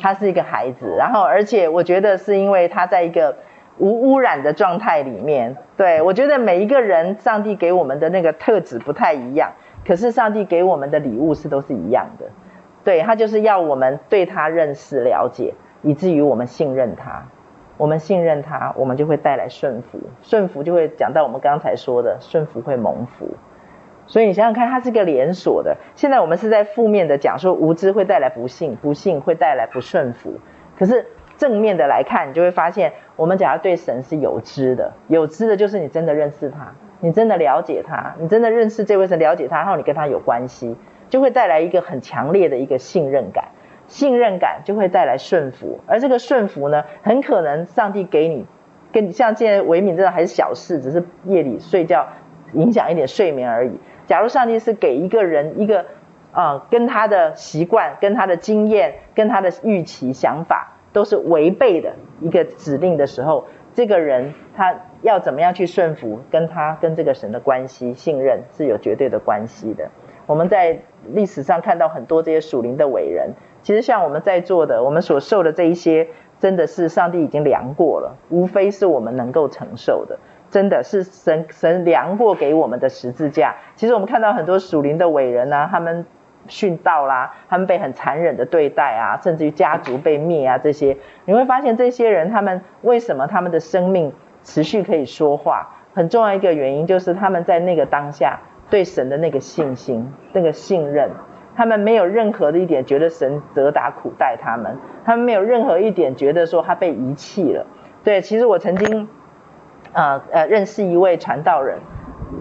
[0.00, 3.34] 他是一个孩子，然后而且我觉得是因为他在一个
[3.78, 5.56] 无污染的状态里面。
[5.76, 9.50] 对，我觉得每一个人，上帝给我们的那个特质不太一样。
[9.84, 12.26] 可是上帝给我们的礼物是都是一样的，
[12.84, 17.26] 对，他就是要我们对他认识了解，以至于我们信任他，
[17.76, 23.34] 我们信任他，我们就会带来顺服，顺服就会讲到我们刚才说的顺服会蒙福，
[24.06, 25.76] 所以你想想看，它是个连锁的。
[25.96, 30.34] 现在我们是在负面的讲说无知会带来不幸，不幸会带来不顺服，
[30.78, 31.06] 可是
[31.40, 36.74] 正面的来看，你就会发现，我们假如对神是有知的，有知的就是你真的认识他。
[37.00, 40.76] 你真的了解他，你真的认识这位神，了解他，然后你跟他有关系，
[41.08, 43.46] 就会带来一个很强烈的一个信任感，
[43.88, 48.44] 信任感就会带来顺服，而这个顺服呢，很可能上帝给你，
[48.92, 52.06] 跟你像现在维敏这种还是小事，只是夜里睡觉
[52.52, 53.70] 影响一点睡眠而已。
[54.06, 55.86] 假如上帝是给一个人一个
[56.32, 64.74] 啊、跟他的习惯、跟他的经验、跟他的预期想法都是违背的一个指令的时候，这个人他。
[65.02, 69.88] 要怎么样去顺服，跟他跟这个神的关系、信任是有绝对的关系的。
[70.26, 70.78] 我们在
[71.14, 73.30] 历史上看到很多这些属灵的伟人，
[73.62, 80.18] 其实像我们在座的，我们所受的这一些，真的是上帝已经量过了，无非是我们能够承受的，
[80.50, 83.56] 真的是神神量过给我们的十字架。
[83.74, 86.04] 其实我们看到很多属灵的伟人啊，他们
[86.48, 94.12] 殉道啦，他们被很残忍的对待啊，甚至于家族被灭啊，这些你会发现这些人他们为什么他们的生命？
[94.42, 101.10] 持续可以说话，很重要一个原因就是他们在那个当下对神的那个信心、那个信任，
[101.54, 107.66] 他们没有任何的一点觉得神责打苦待他们，他们没有任何一点觉得说他被遗弃了。
[108.02, 109.08] 对，其实我曾经，
[109.92, 111.78] 呃呃，认识一位传道人，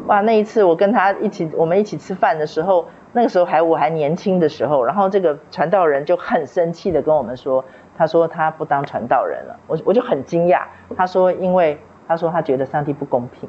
[0.07, 7.63] 哇，那一次我跟他一起，我们一起吃饭的时候，那个时候还我还年轻的时候，然后这个传道人就很生气的跟我们说，
[7.97, 10.63] 他说他不当传道人了，我我就很惊讶，
[10.95, 11.77] 他说因为。
[12.07, 13.47] 他说他觉得上帝不公平，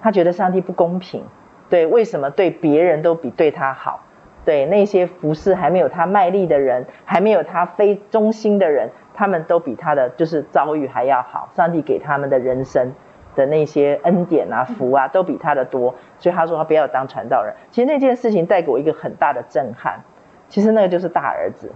[0.00, 1.22] 他觉得上帝不公平，
[1.68, 4.00] 对，为什么对别人都比对他好？
[4.46, 11.50] 对，那些服侍还没有他卖力的人，还没有他非忠心的人，他们都比他的就是遭遇还要好。
[11.54, 12.94] 上帝给他们的人生
[13.38, 15.94] 的那些恩典啊、福啊，都比他的多。
[16.18, 17.54] 所以他说他不要当传道人。
[17.70, 20.00] 其实那件事情带给我一个很大的震撼。
[20.48, 21.72] 其实那个就是大儿子，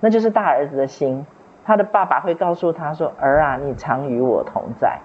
[0.00, 1.24] 那就是大儿子的心。
[1.64, 4.98] 他的爸爸会告诉他说：“儿啊，你常与我同在。”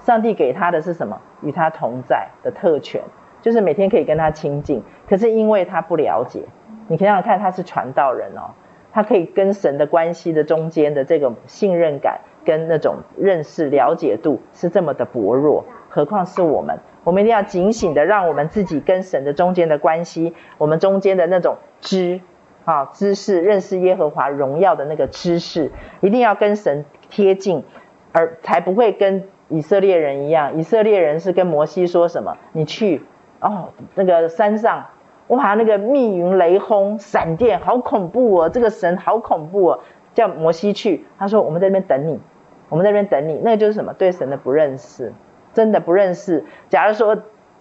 [0.00, 1.20] 上帝给他的是什么？
[1.42, 3.02] 与他同在的特权，
[3.40, 4.82] 就是每天可以跟他亲近。
[5.08, 6.42] 可是因为他不了解，
[6.88, 8.50] 你想想看，他是传道人哦，
[8.92, 16.78] 他可以跟神的关系的中间的这种信任感跟那种认识了解度是这么的薄弱，何况是我们？
[17.04, 22.20] 我们一定要警醒的，让我们自己跟神的中间的关系，我们中间的那种知
[22.64, 25.70] 啊知识，认识耶和华荣耀的那个知识，
[26.00, 27.64] 一定要跟神贴近，
[28.12, 29.24] 而才不会跟。
[29.48, 32.38] 以色列人一样，以色列人是跟摩西说什么？
[32.52, 33.02] 你去
[33.40, 34.86] 哦，那个山上，
[35.28, 38.48] 哇，那个密云雷轰、闪电，好恐怖哦！
[38.48, 39.80] 这个神好恐怖哦，
[40.14, 41.06] 叫摩西去。
[41.18, 42.20] 他说：“我们在那边等你，
[42.68, 43.94] 我们在那边等你。”那个就是什么？
[43.94, 45.12] 对神的不认识，
[45.54, 46.44] 真的不认识。
[46.68, 47.16] 假如说，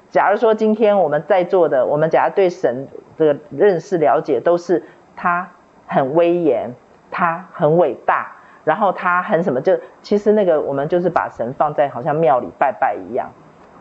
[0.09, 2.87] 假如说今天我们在座的，我们假如对神
[3.17, 4.83] 的认识了解，都是
[5.15, 5.51] 他
[5.87, 6.73] 很威严，
[7.09, 8.35] 他很伟大。
[8.63, 13.31] 然后他很什么，就其实那个我们就是把神放在好像庙里拜拜一样。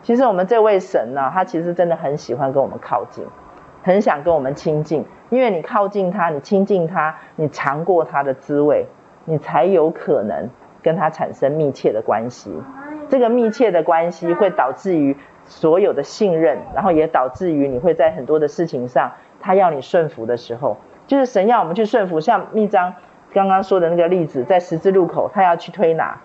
[0.01, 3.23] 其实我们这位神呢，他其实真的很喜欢跟我们靠近，
[3.83, 8.85] 很想跟我们亲近，因为你靠近他，你亲近他，你尝过他的滋味，
[9.25, 10.49] 你才有可能
[10.81, 12.51] 跟他产生密切的关系。
[13.09, 20.77] 这个密切的关系会导致于所有的信任，然后也导致于你会在很多的事情上，他要你顺服的时候，
[21.07, 22.19] 就是神要我们去顺服。
[22.19, 22.93] 像密章
[23.33, 26.19] 刚刚说的那个例子，在十字路口，他要去推拿，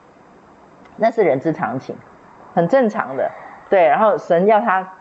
[0.97, 1.97] 那是人之常情，
[2.55, 3.31] 很正常的。
[3.69, 4.93] 对，然后神要他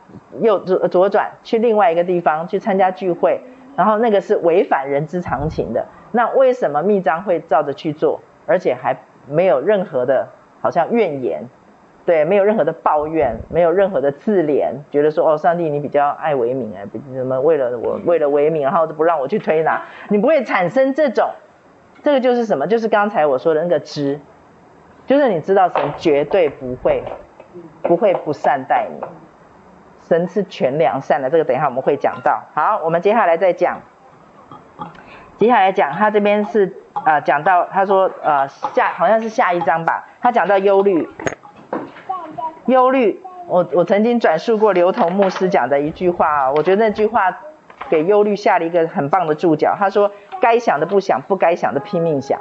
[0.42, 3.42] 右左左转去另外一个地方去参加聚会，
[3.76, 5.86] 然后那个是违反人之常情的。
[6.12, 8.98] 那为什么密章会照着去做，而且还
[9.28, 10.30] 没有任何的
[10.62, 11.44] 好像怨言？
[12.06, 16.86] 对，没有任何的抱怨，没有任何的自怜，觉得说哦，上帝你比较爱维敏哎，
[17.16, 19.84] 怎么为了我为了为民，然后就不让我去推拿？
[20.10, 21.30] 你不会产生这种，
[22.04, 22.68] 这个就是什么？
[22.68, 24.20] 就是刚才我说的那个知，
[25.08, 27.04] 就是你知道神绝对不会。
[27.84, 29.06] 不会不善待你，
[30.08, 32.44] 神是全良善的，这个等一下我们会讲到。
[32.54, 33.82] 好，我们接下来再讲，
[35.38, 41.10] 接下来讲他这边是呃讲到他说呃下好像是下一章吧，他讲到忧虑，
[42.68, 47.40] 忧虑，我我曾经转述过刘同牧师讲的一句话啊，我觉得那句话
[47.90, 49.76] 给忧虑下了一个很棒的注脚。
[49.78, 52.40] 他说该想的不想，不该想的拼命想，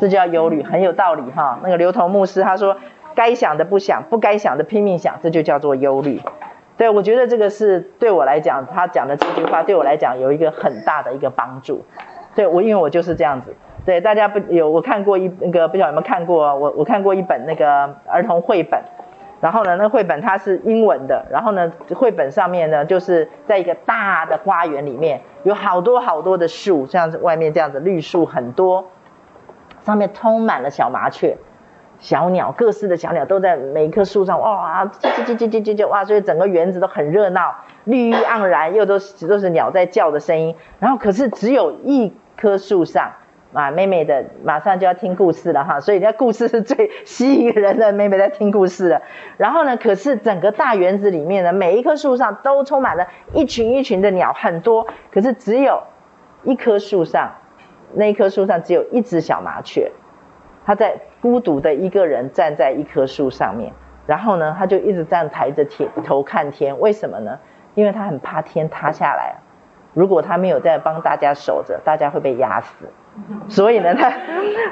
[0.00, 1.58] 这叫忧虑，很有道理哈。
[1.62, 2.78] 那个刘同牧师他说。
[3.14, 6.22] 该想的不想，不该想的拼命想，这就叫做忧虑。
[6.76, 11.84] 对，我觉得这个是对我来讲，他讲的这句话对我来讲有一个很大的一个帮助。
[12.34, 13.54] 对我，因为我就是这样子。
[13.84, 18.80] 对，大家不有我看过一那个不晓得有没有看过，我我看过一本那个儿童绘本，
[19.40, 28.86] 然后呢，那绘本它是英文的，然后呢，绘本上面呢就是在一个大的花园里面，有好多好多的树，像外面这样子绿树很多，
[29.80, 31.36] 上面充满了小麻雀。
[32.02, 40.56] 小鸟，各式的小鸟都在每一棵树上，哇，叽叽叽叽叽叽叽，哇，所以整个园子都很热闹，绿意盎然，又都是都是鸟在叫的声音。
[40.80, 43.12] 然后可是只有一棵树上，
[43.52, 49.02] 啊，妹妹的马上就要听故事了哈，所以那故事是最吸引人的，妹妹在听故事了。
[49.36, 55.80] 然后呢，可是整个大园子里面呢，每一棵树上都充满了一群一群的鸟，很多，可是只有
[56.42, 57.30] 一棵树上，
[57.94, 59.92] 那一棵树上只有一只小麻雀。
[60.64, 63.72] 他在孤独的一个人站在一棵树上面，
[64.06, 66.78] 然后呢，他就一直这样抬着天头看天。
[66.78, 67.38] 为什么呢？
[67.74, 69.36] 因为他很怕天塌下来。
[69.94, 72.86] 如果他没有在帮大家守着，大家会被压死。
[73.48, 74.10] 所以呢，他，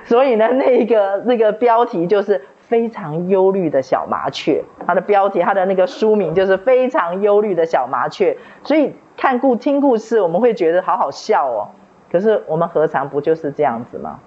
[0.05, 4.65] 所以呢，那一个那个标题就是非常忧虑的小麻雀。
[4.87, 8.39] 他的标题，他的那个书名就是非常忧虑的小麻雀。
[8.65, 11.69] 所以看故听故事，我们会觉得好好笑哦。
[12.11, 14.21] 可是我们何尝不就是这样子吗？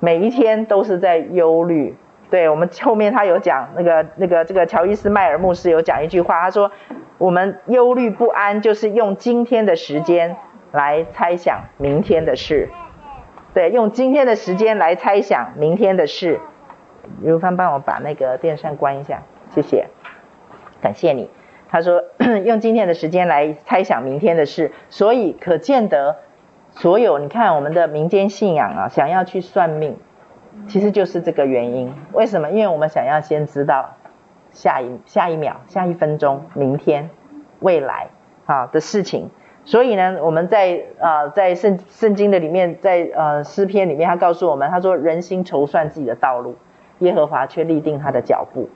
[0.00, 1.94] 每一天都是在忧虑，
[2.30, 6.72] 对，我们后面他有讲那个那个这个乔伊斯迈尔牧师有讲一句话，他说
[7.18, 10.36] 我们忧虑不安就是用今天的时间
[10.72, 12.70] 来猜想明天的事，
[13.52, 16.40] 对，用今天的时间来猜想明天的事。
[17.22, 19.88] 如帆帮我把那个电扇关一下，谢谢，
[20.80, 21.28] 感谢你。
[21.68, 22.02] 他说
[22.44, 26.16] 用今天的时间来猜想明天的事，所以可见得。
[26.80, 29.98] 所有你看我们的民间信仰啊，想要去算命，
[30.66, 31.92] 其实就是这个原因。
[32.14, 32.48] 为什么？
[32.48, 33.90] 因为我们想要先知道
[34.50, 37.10] 下一下一秒、下一分钟、明天、
[37.58, 38.08] 未来
[38.46, 39.28] 啊的事情。
[39.66, 46.56] 所以呢，我们在呃在圣圣经的里面，在呃诗篇里面，他告诉我们，他说人心筹算自己的道路，
[47.00, 48.70] 耶和华却立定他的脚步。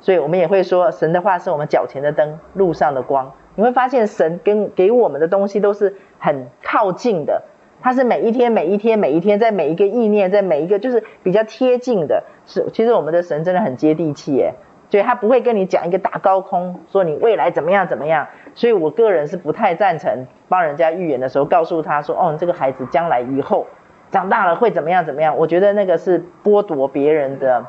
[0.00, 3.32] 所以我们也会说，神的话是我们脚前的灯，路上的光。
[3.58, 7.42] 你会发现，神跟给我们的东西都是很靠近的，
[7.82, 12.22] 它是每一天、每一天、每一天，在每一个意念，在每一个就是比较贴近的。
[12.46, 14.54] 是，其实我们的神真的很接地气耶，
[14.90, 18.28] 所以他不会跟你讲一个大高空，说你未来怎么样怎么样。
[18.54, 23.66] 所以我个人是不太赞成帮人家预言的时候，告诉他说，哦，你这个孩子将来以后。
[24.10, 25.04] 长大了会怎么样？
[25.04, 25.36] 怎么样？
[25.36, 27.64] 我觉得那个是剥夺别人的，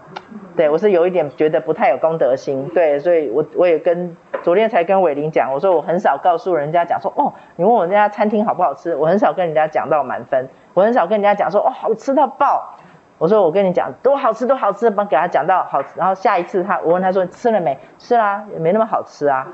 [0.55, 12.75] 对，我是有一点觉得不太有公德心，对，所以我我也跟昨天才跟伟林讲，我说我很少告诉人家讲说，哦，你问我那家餐厅好不好吃，我很少跟人家讲到满分，我很少跟人家讲说，哦，好吃到爆，
[13.17, 17.77] 我说我跟你讲都好吃都好吃，帮给他讲到好吃，然后下一次他我问他说吃了没？
[17.97, 19.45] 吃啦，也没那么好吃啊。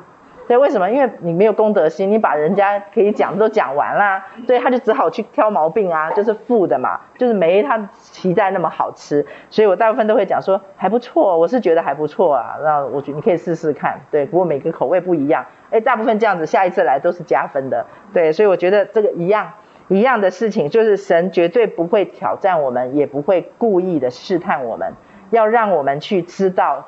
[0.48, 0.92] 对，为什么？
[0.92, 19.54] 因为你没有公德心，你把人家可以讲的都讲完啦，对，他就只好去挑毛病啊，就是负的嘛，就是没他期待那么好吃，所以我大部分都会讲说还不错，我是觉得还不错啊，那我觉得你可以试试看，对，不过每个口味不一样，哎，大部分这样子，下一次来都是加分的，对，所以我觉得这个一样
[19.88, 24.94] 一样的事情，就是神绝对不会挑战我们，也不会故意的试探我们，
[25.32, 26.86] 要让我们去知道。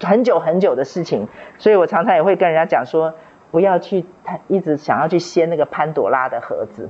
[0.00, 1.28] 很久很久的事情，
[1.58, 3.14] 所以我常常也会跟人家讲说，
[3.50, 6.88] 不要去他一直想要去掀那个潘朵拉的盒子，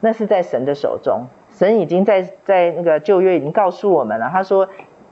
[0.00, 1.26] 那是在神的手中。
[1.50, 4.68] 神已经在在那个旧约已经告诉我们了，他说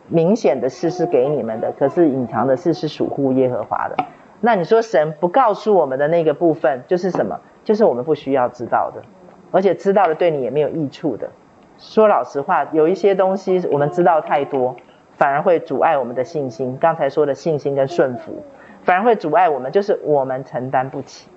[0.07, 3.97] 明显的事是给你们的，可是隐藏的事是属乎耶和华的。
[4.41, 7.41] 那你说神不告诉我们的那个部分就是什么？
[7.65, 9.03] 就是我们不需要知道的，
[9.51, 11.29] 而且知道了对你也没有益处的。
[11.77, 14.77] 说老实话，有一些东西我们知道太多，
[15.19, 16.79] 反而会阻碍我们的信心。
[16.81, 18.43] 刚才说的信心跟顺服，
[18.85, 21.29] 反而会阻碍我们，就是我们承担不起。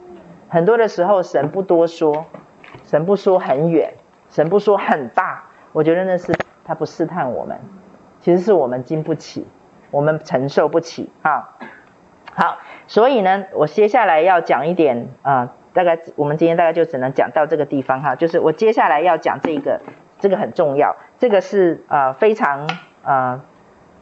[0.48, 2.26] 很多的时候，神不多说，
[2.86, 3.94] 神不说很远，
[4.30, 7.60] 神不说很大，我觉得那是他不试探我们，
[8.22, 9.46] 其实是我们经不起，
[9.92, 11.58] 我们承受不起啊。
[12.34, 19.82] 好，所以呢，我接下来要讲一点啊、大概我们今天大概就只能讲到这个地方哈，就是我接下来要讲这个。
[20.22, 22.70] 这个很重要，这个是呃非常
[23.02, 23.42] 呃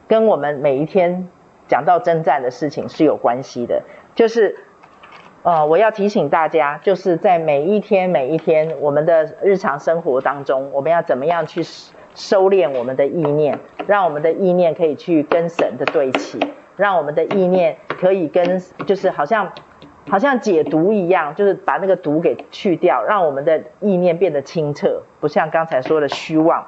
[0.09, 1.29] 跟我们每一天
[1.69, 3.83] 讲到征战的事情是有关系的，
[4.13, 4.57] 就是
[5.43, 11.63] 呃我要提醒大家，就是在每一天每一天我们的日常生活当中，我们要怎么样去
[12.13, 13.57] 收敛我们的意念，
[13.87, 16.39] 让我们的意念可以去跟神的对齐，
[16.75, 19.53] 让我们的意念可以跟就是好像。
[20.09, 26.65] 好像解毒一样，就是把那个毒给去掉，让我们的意念变得清澈，不像刚才说的虚妄。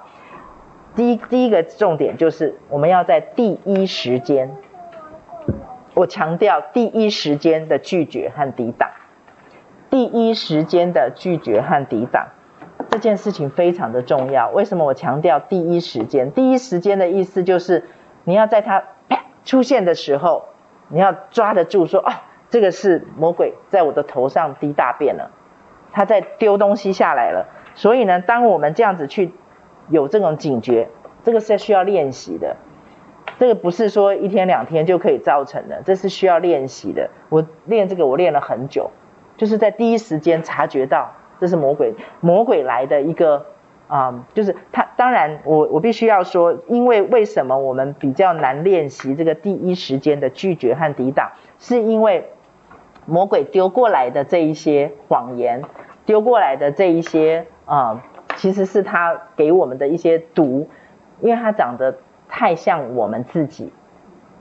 [0.95, 4.55] 第一第一个重点就是我们要在第一时间，
[5.93, 8.89] 我强调第一时间的拒绝和抵挡，
[9.89, 12.27] 第一时间的拒绝和抵挡
[12.89, 14.49] 这件事情非常的重要。
[14.49, 16.31] 为什么我强调第一时间？
[16.31, 17.85] 第一时间的意思就是
[18.23, 18.83] 你要在它
[19.45, 20.45] 出现的时候，
[20.89, 22.11] 你要抓得住，说哦。
[22.49, 25.31] 这个是魔鬼在我的头上滴大便了，
[25.93, 27.47] 他在丢东西下来了。
[27.75, 29.31] 所以呢，当我们这样子去
[29.91, 30.87] 有这种警觉，
[31.23, 32.57] 这个是需要练习的。
[33.37, 37.11] 这个不是说一天两天就可以造成的，这是需要练习的。
[37.29, 38.89] 我练这个，我练了很久，
[39.37, 43.45] 就是在第一时间察觉到这是魔鬼，魔鬼来的一个
[43.87, 44.87] 啊、就是他。
[44.95, 52.29] 当然我，我必须要说，因为为什么我们比较难练习这个第一时间的拒绝和抵挡，是因为。
[53.07, 55.63] 魔鬼丢过来的这一些谎言，
[56.05, 58.03] 丢过来的这一些啊、
[58.37, 60.67] 其实是他给我们的一些毒，
[61.19, 63.71] 因为它长得太像我们自己，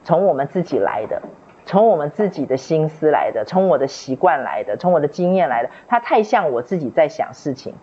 [0.05, 1.22] 从我们自己来的，
[1.66, 7.74] 从我们自己的心思来的，从我的习惯来的，从我的经验来的，它太像我自己在想事情，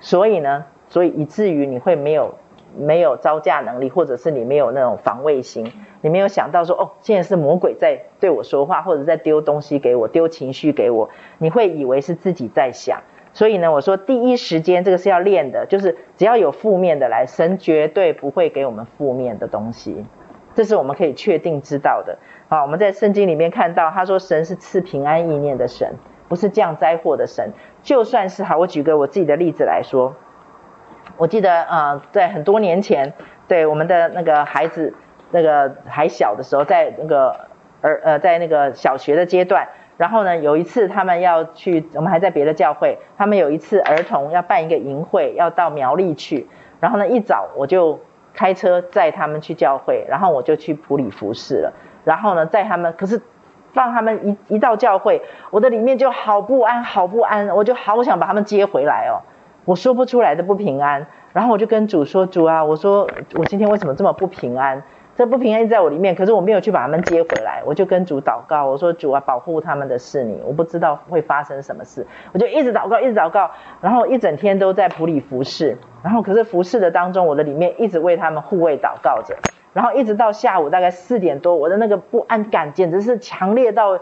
[0.00, 2.34] 所以呢，所以以至于你会没有。
[2.76, 13.00] 没有招架能力，或者是你没有那种防卫心，你没有想到说，哦，现在是魔鬼在对我说话，或者在丢东西给我，丢情绪给我，你会以为是自己在想。
[13.32, 20.04] 所以呢，我说第一时间这个是要练的，就是只要有负面的来，神绝对不会给我们负面的东西，
[20.54, 22.18] 这是我们可以确定知道的。
[22.48, 25.94] 好，我们在圣经里面看到，他说神是赐平安意念的神，
[26.28, 27.52] 不是降灾祸的神。
[27.82, 30.16] 就算是好，我举个我自己的例子来说。
[31.16, 33.12] 我记得，呃，在很多年前，
[33.48, 34.94] 对我们的那个孩子，
[35.30, 37.46] 那个还小的时候，在那个
[37.80, 39.68] 儿呃，在那个小学的阶段，
[39.98, 46.46] 然后呢，有一次他们要去，我们还在别的教会，他们有一次儿童要办一个营会，要到苗栗去，
[46.80, 48.00] 然后呢，一早我就
[48.32, 51.72] 开车载他们去教会，然后我就去埔里服侍了，
[52.04, 53.20] 然后呢，载他们，可是
[53.72, 55.20] 放他们一一到教会，
[55.50, 59.20] 我的里面就好不安，好不安，我就好想把他们接回来哦。
[59.64, 64.82] 我说不出来的不平安，然后我就跟主说：“主啊，我说我今天为什么这么不平安？
[65.18, 73.50] 这不平安在我里面，可是我没有去把他们接回来。”我就跟主祷告，我说：“主啊，保护他们的是你，我不知道会发生什么事。”我就一直祷告，一直祷告，
[73.80, 79.34] 然后一整天都在普里服侍，然后可是服侍的当中，我的里面一直为他们护卫祷告着，
[79.72, 83.98] 然后一直到下午大概四点多，我的那个不安感简直是强烈到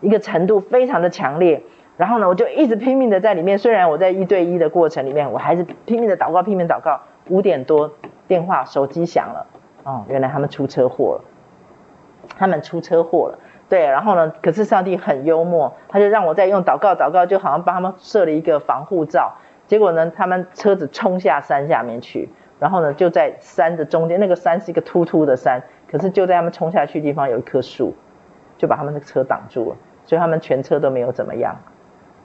[0.00, 1.64] 一个程度，非常的强烈。
[1.96, 3.58] 然后呢，我就一直拼命的在里面。
[3.58, 7.00] 虽然我在一对一的过程里面，我还是拼命的祷告，拼命祷告。
[7.28, 7.90] 五点多，
[8.28, 9.46] 电话手机响了，
[9.84, 11.24] 哦，原来他们出车祸了。
[12.38, 13.86] 他们出车祸了，对。
[13.86, 19.34] 然后呢，可是上帝很幽默，他就让我在用祷告祷告，就好像帮他们设了一个防护罩。
[19.66, 22.28] 结果呢，他们车子冲下山下面去，
[22.58, 27.94] 然后呢，就在山的中间，那个山是一个突突的山，可是就在他们冲下去的地方有一棵树，
[28.58, 31.56] 就把他们的车挡住了，所以他们全车都没有怎么样。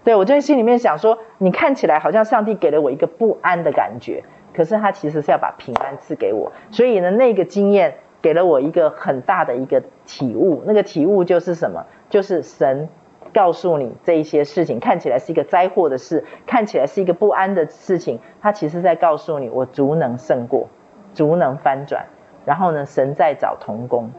[0.03, 4.23] 对，我就在心里面想说，你看起来好像上帝给了我一个不安的感觉，
[4.55, 6.51] 可是他其实是要把平安赐给我。
[6.71, 10.63] 所以呢，那个经验给了我一个很大的一个体悟。
[10.65, 11.85] 那个体悟就是什么？
[12.09, 12.87] 就是神
[13.33, 20.69] 告诉你这一些事情看起来是一个灾祸的事，看起来是一个不安的事情，他其实在告诉你，我足能胜过，
[21.13, 22.05] 足能翻转。
[22.45, 24.11] 然后呢，神在找童工，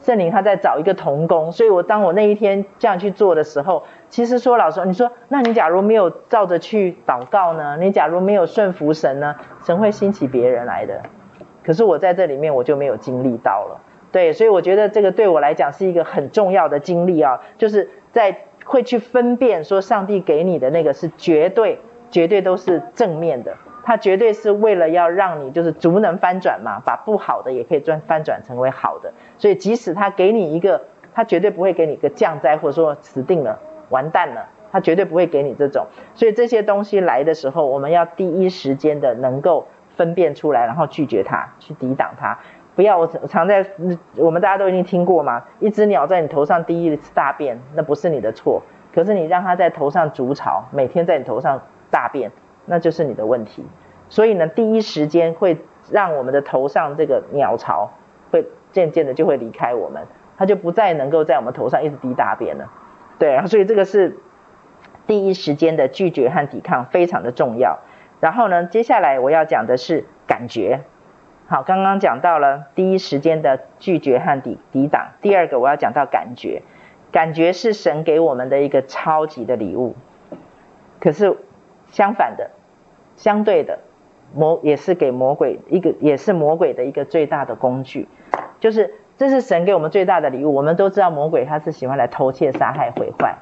[0.00, 7.76] 圣灵他在找一个童工，所以我当我那一天这样去做的时候，其实说老实话，你说，那你假如没有照着去祷告呢？
[7.78, 9.36] 你假如没有顺服神呢？
[9.64, 11.02] 神会兴起别人来的。
[11.62, 13.80] 可是我在这里面我就没有经历到了，
[14.10, 21.78] 对，所以我觉得这个对我来讲是一个很重要的经历啊，就是在会去分辨说上帝给你的那个是绝对、
[22.10, 23.54] 绝对都是正面的。
[23.82, 29.12] 他绝对是为了要让你就是足能翻转嘛，把不好的也可以转翻转成为好的。
[29.38, 30.82] 所以即使他给你一个，
[31.14, 33.58] 他绝对不会给你一个降灾，或者说死定了、
[33.88, 35.86] 完蛋了，他绝对不会给你这种。
[36.14, 39.66] 所以这些东西来的时候，我们要第一时间的能够
[39.96, 42.38] 分辨出来，然后拒绝它，去抵挡它。
[42.76, 43.66] 不要我常在，
[44.16, 48.62] 我们大家都已经听过嘛，一只鸟在你头上第一次大便，那不是你的错，
[48.94, 51.60] 可是你让它在头上筑巢，每天在你头上
[51.90, 52.30] 大便。
[52.66, 53.64] 那就是你的问题，
[54.08, 55.58] 所以呢，第一时间会
[55.90, 57.90] 让我们的头上这个鸟巢
[58.30, 60.06] 会渐渐的就会离开我们，
[60.36, 62.70] 它就不再能够在我们头上一直滴大便了。
[63.18, 64.18] 对，然后所以这个是
[65.06, 67.80] 第一时间的拒绝和抵抗非常的重要。
[68.20, 70.80] 然后呢，接下来我要讲的是感觉。
[71.48, 76.62] 好，刚刚讲到了第一时间的拒绝和抵抵挡，第二个我要讲到感觉，
[77.10, 79.96] 感觉是神给我们的一个超级的礼物，
[81.00, 81.36] 可是
[81.90, 82.50] 相反的。
[83.16, 83.80] 相对的，
[84.34, 88.08] 魔也是给魔鬼一个，也是魔鬼的一个最大的工具，
[88.60, 90.54] 就是这是神给我们最大的礼物。
[90.54, 93.36] 我们都知道魔鬼他是喜欢来偷窃、杀害、毁坏，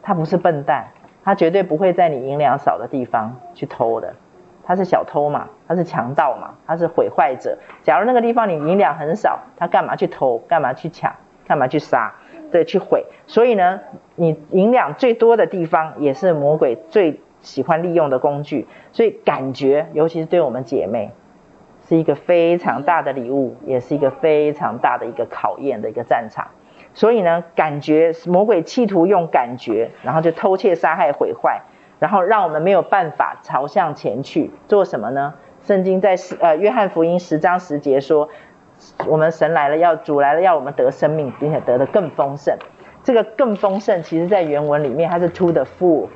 [0.00, 0.90] 他不是笨蛋，
[1.24, 4.14] 他绝对不会在你银两少的地方去偷的。
[4.62, 7.58] 他是小偷嘛，他是强盗嘛，他是毁坏者。
[7.82, 10.38] 假如那个地方你银两很少，他干嘛去偷？
[10.46, 11.12] 干嘛去抢？
[11.48, 12.14] 干嘛去杀？
[12.52, 13.06] 对，去毁。
[13.26, 13.80] 所以呢，
[14.14, 17.20] 你银两最多的地方，也是魔鬼最。
[17.46, 21.12] 喜欢利用的工具，所以感觉，尤其是对我们姐妹，
[21.88, 26.48] 是一个非常大的礼物，也是一个非常大的一个考验的一个战场。
[26.92, 31.62] 所以呢，感觉魔鬼企图用感觉，然后就偷窃、杀害、毁坏，
[32.00, 34.50] 然后让我们没有办法朝向前去。
[34.66, 35.34] 做什么呢？
[35.62, 38.28] 圣经在十呃约翰福音十章十节说，
[39.06, 42.56] 我们神来了，要主来了，要我们得生命，并且得的更丰盛。
[43.04, 46.08] 这个更丰盛，其实在原文里面它是 to the full。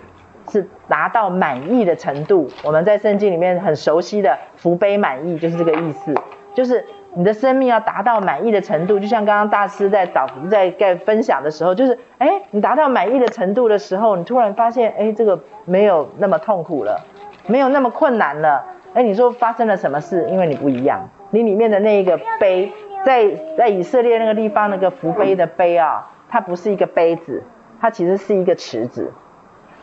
[0.49, 6.15] 是达到满意的程度，我们在圣经里面很熟悉的福杯满意就是这个意思，
[6.55, 6.85] 就是
[7.15, 17.05] 你的生命要达到满意的程度，就像刚刚大师在导在在分享的时候，就是哎，你达到满意的程度的时候，你突然发现哎，这个没有那么痛苦了，
[17.47, 18.65] 没有那么困难了，
[18.95, 20.27] 哎，你说发生了什么事？
[20.31, 22.73] 因为你不一样，你里面的那一个杯，
[23.05, 27.43] 在在以色列那个地方那个福杯的杯啊，它不是一个杯子，
[27.81, 29.13] 它其实是一个池子。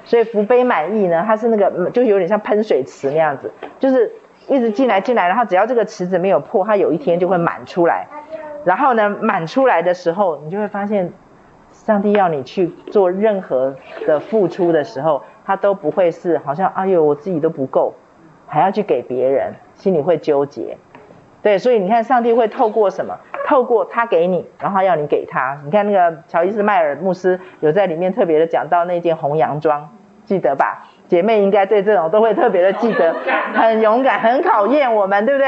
[0.07, 4.11] 所以福杯满溢呢，它是那个就有点像喷水池那样子，就是
[4.47, 8.07] 一直进来进来，然后只要这个池子没有破，它有一天就会满出来。
[8.63, 11.11] 然后呢，满出来的时候，你就会发现，
[11.71, 17.93] 上帝要你去做任何的付出的时候，他都不会是好像哎呦我自己都不够，
[18.47, 20.77] 还要去给别人，心里会纠结。
[21.41, 23.17] 对，所以你看上帝会透过什么？
[23.45, 25.61] 透过他给你，然后要你给他。
[25.63, 29.89] 你看那个乔伊斯迈尔牧师有在里面特别的讲到那件红洋装。
[30.27, 33.15] 记得吧，姐妹应该对这种都会特别的记得，
[33.53, 35.47] 很勇敢，很考验我们，对不对？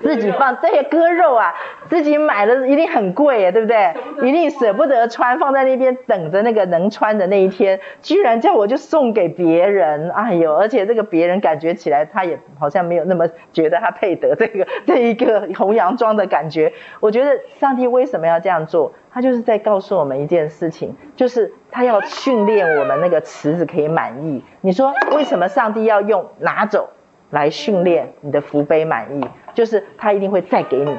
[0.00, 1.54] 自己放这些割肉啊，
[1.88, 3.94] 自己买的一定很贵耶，对不对？
[4.26, 10.54] 一定舍不得穿，放在那边等着那个能穿的那一天，居然叫我就送给别人，哎呦！
[10.56, 16.72] 而且这个别人感觉起来，他也好像没有那么觉得他配得这个 这一个红洋装的感觉。
[17.00, 18.92] 我觉得上帝为什么要这样做？
[19.12, 24.42] 他就是在告诉我们一件事情，就是他要训练我们那个池子可以满意。
[24.60, 26.88] 你说为什么上帝要用拿走？
[27.30, 29.24] 来训练你的福杯满溢，
[29.54, 30.96] 就是他一定会再给你，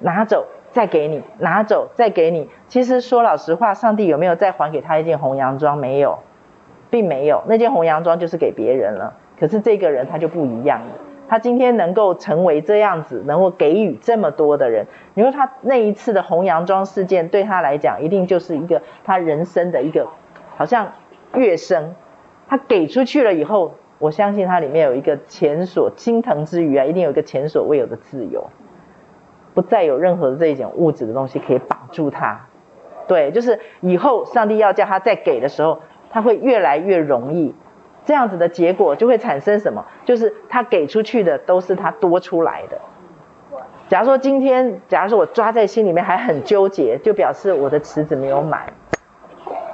[0.00, 2.48] 拿走再给你，拿走再给你。
[2.68, 5.78] 其实说老实话，上帝有没有再还给他一件红洋装？
[5.78, 6.18] 没有，
[6.90, 7.42] 并没有。
[7.46, 9.14] 那件红洋装就是给别人了。
[9.38, 10.86] 可是这个人他就不一样了。
[11.28, 20.08] 他今天能够成为这样子，能够给予这么多的人，你说他那一次的红洋装事件对他来讲，一定就是一个他人生的一个
[20.56, 20.92] 好像
[21.34, 21.94] 跃升。
[22.48, 23.74] 他给出去了以后。
[23.98, 28.48] 我相信它里面有一个前所心疼之余啊，一定有一个前所未有的自由，
[29.54, 32.46] 不再有任何的这一种物质的东西可以绑住他。
[33.06, 35.80] 对，就是以后上帝要叫他再给的时候，
[36.10, 37.54] 他会越来越容易。
[38.04, 39.84] 这样子的结果就会产生什么？
[40.04, 42.78] 就是他给出去的都是他多出来的。
[43.88, 48.72] 假如说今天，假如说我抓在心里面还很纠结，就表示我的池子没有满，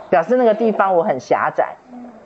[0.09, 1.77] 表示那个地方我很狭窄。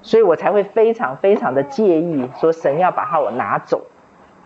[0.02, 3.82] 所以我才会非常非常的介意，说神要把它我拿走，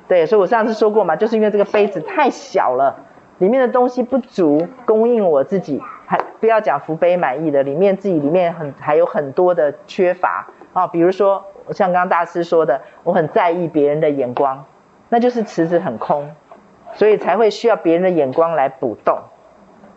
[0.08, 2.96] 对，所以我上次说过嘛，就是因为这个杯子太小了，
[3.38, 14.64] 里面的东西不足，供应我自己，还不要讲福杯满溢的，里面自己里面很还有很多的缺乏啊，比如说像刚刚大师说的，我很在意别人的眼光，
[15.08, 16.30] 那就是池子很空，
[16.94, 19.18] 所以才会需要别人的眼光来补洞。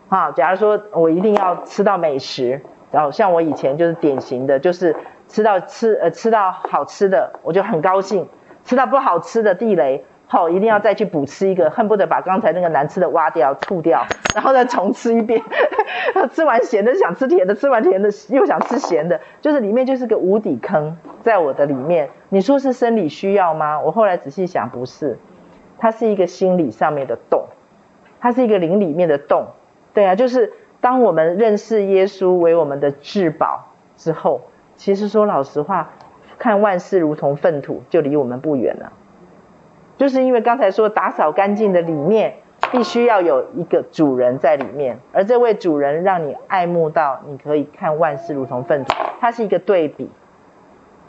[0.08, 2.60] 啊，假如说我一定要吃到美食，
[2.92, 4.94] 然后像我以前就是典型的，就是
[5.28, 8.24] 吃到吃呃吃到好吃的，我就很高兴；
[8.64, 15.42] 吃到不好吃的地雷，好一定要再去补吃一个，恨不得把刚才那个难吃的挖掉吐掉，然后再重吃一遍。
[16.32, 22.08] 吃完咸的想吃甜的，吃完甜的又想吃咸的，就是里面就是个无底坑，在我的里面。
[22.28, 23.80] 你说是生理需要吗？
[23.80, 25.18] 我后来仔细想，不是，
[25.78, 27.46] 它是一个心理上面的洞，
[28.20, 29.48] 它是一个灵里面的洞。
[29.94, 33.66] 对啊，就是当我们认识耶稣为我们的至宝
[33.96, 34.42] 之后，
[34.76, 35.90] 其实说老实话，
[36.38, 38.92] 看万事如同粪土，就离我们不远了。
[39.96, 42.34] 就是因为刚才说打扫干净的里面，
[42.70, 48.94] 必须要有一个主人在里面，而这位主人让你爱慕到，你可以看万事如同粪土。
[49.20, 50.10] 它是一个对比，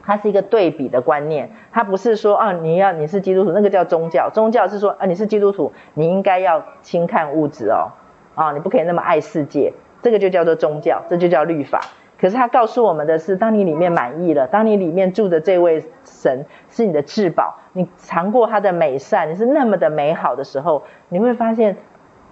[0.04, 7.92] 它是一个对比的观念，它不是说啊，你要你是基督徒，那个叫宗教，宗教是说啊，你是基督徒，你应该要轻看物质哦。
[8.36, 11.82] 啊，你不可以那么爱世界，这个就叫做宗教，这就叫律法。
[12.20, 21.78] 可是他告诉我们的是，当你里面满意了，当你里面住的这位神是你的至宝，你尝过他的美善，你是那么的美好的时候，你会发现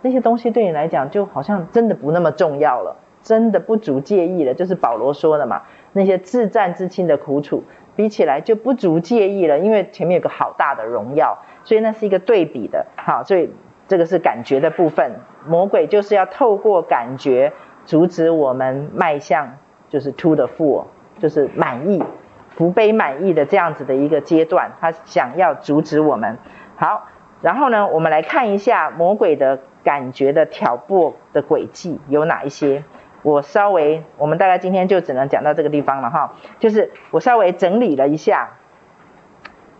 [0.02, 4.54] 那些东西对你来讲就好像真的不那么重要了，真的不足介意了。
[4.54, 5.64] 就是保罗说的嘛，
[5.94, 7.64] 那些至战至亲的苦楚
[7.96, 12.86] 比起来就不足介意了，因为前面有个好大的荣耀，所以那是一个对比的。
[12.96, 13.50] 好，所以。
[13.88, 15.12] 这个是感觉的部分，
[15.46, 17.54] 魔鬼就是要透过感觉
[17.86, 19.60] 阻止我们迈向，
[19.96, 20.84] 就是 to the full，
[21.20, 22.04] 就是满意、
[22.50, 26.38] 福杯满意的这样子的一个阶段，他想要阻止我们。
[26.76, 27.06] 好，
[27.41, 32.84] 然后呢，我们来看一下魔鬼的感觉的挑拨的轨迹有哪一些。
[33.22, 38.50] 我稍微，我们大概今天就只能讲到这个地方了哈，就是我稍微整理了一下。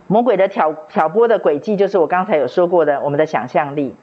[0.06, 3.94] 魔鬼的挑挑拨的轨迹，就是我刚才有说过的，我们的想象力，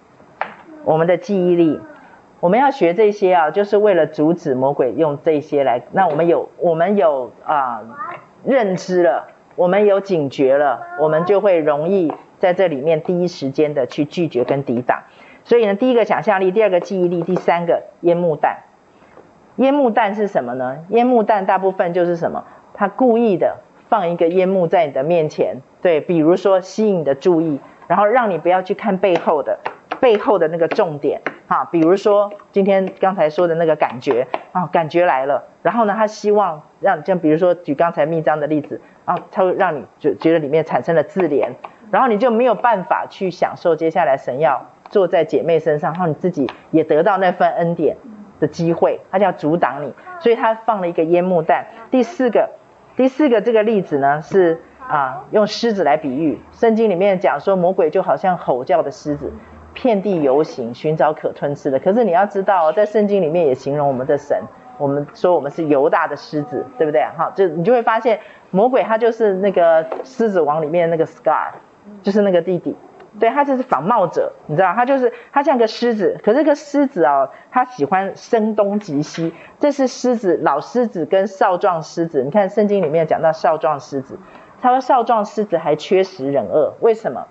[0.83, 1.81] 我们的记忆力，
[2.43, 5.81] 我们要学这些啊，就是为了阻止魔鬼用这些来。
[5.93, 7.81] 那我们有我们有啊、
[8.43, 15.03] 认知了，我们有警觉了，我们就会容易在这里面第一时间的去拒绝跟抵挡。
[15.45, 18.63] 所以呢，第一个想象力，第二个记忆力，第三个烟幕弹。
[19.55, 20.79] 烟幕弹是什么呢？
[20.89, 22.43] 烟幕弹大部分就是什么？
[22.73, 25.61] 他故意的放一个烟幕在你的面前。
[25.81, 29.59] 对，比如说吸引你的注意，然后让你不要去看背后的
[30.03, 41.51] 背后的那个重点，哈，比如说今天刚才说的那个感觉，啊，感觉来了，然后呢，他希望让，像比如说举刚才密章的例子，啊，他会让你就觉得里面产生了自怜，
[41.89, 47.95] 然后你就没有办法去享受接下来神要坐在姐妹身上，然后你自己也得到那份恩典
[48.41, 51.65] 的机会，他就要阻挡你，所以他放了一个烟幕弹。
[51.89, 52.49] 第四个，
[52.97, 54.59] 第四个这个例子呢是。
[54.85, 59.31] 啊，用狮子来比喻，圣经里面讲说魔鬼就好像吼叫的狮子，
[59.73, 61.79] 遍地游行，寻找可吞吃的。
[61.79, 64.41] 可是你要知道，在圣经里面也形容我们的神，
[64.77, 67.01] 我们说我们是犹大的狮子，对不对？
[67.17, 68.19] 哈，就你就会发现
[68.51, 71.51] 魔鬼他就是那个狮子王里面那个 Scar，
[72.01, 72.75] 就是那个弟弟，
[73.19, 84.17] 对，他就是仿冒者，你知道，他就是他像个狮子，可是个狮子哦，他喜欢声东击西，这是狮子老狮子跟少壮狮子，你看圣经里面讲到少壮狮子。
[84.61, 87.27] 他说：“少壮狮子还缺食忍饿，为什么？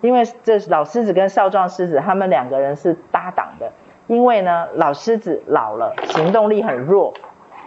[0.00, 3.72] 因为这老狮子跟少壮狮子，他们两个人是搭档的。
[4.06, 7.12] 因为呢，老狮子老了，行动力很弱，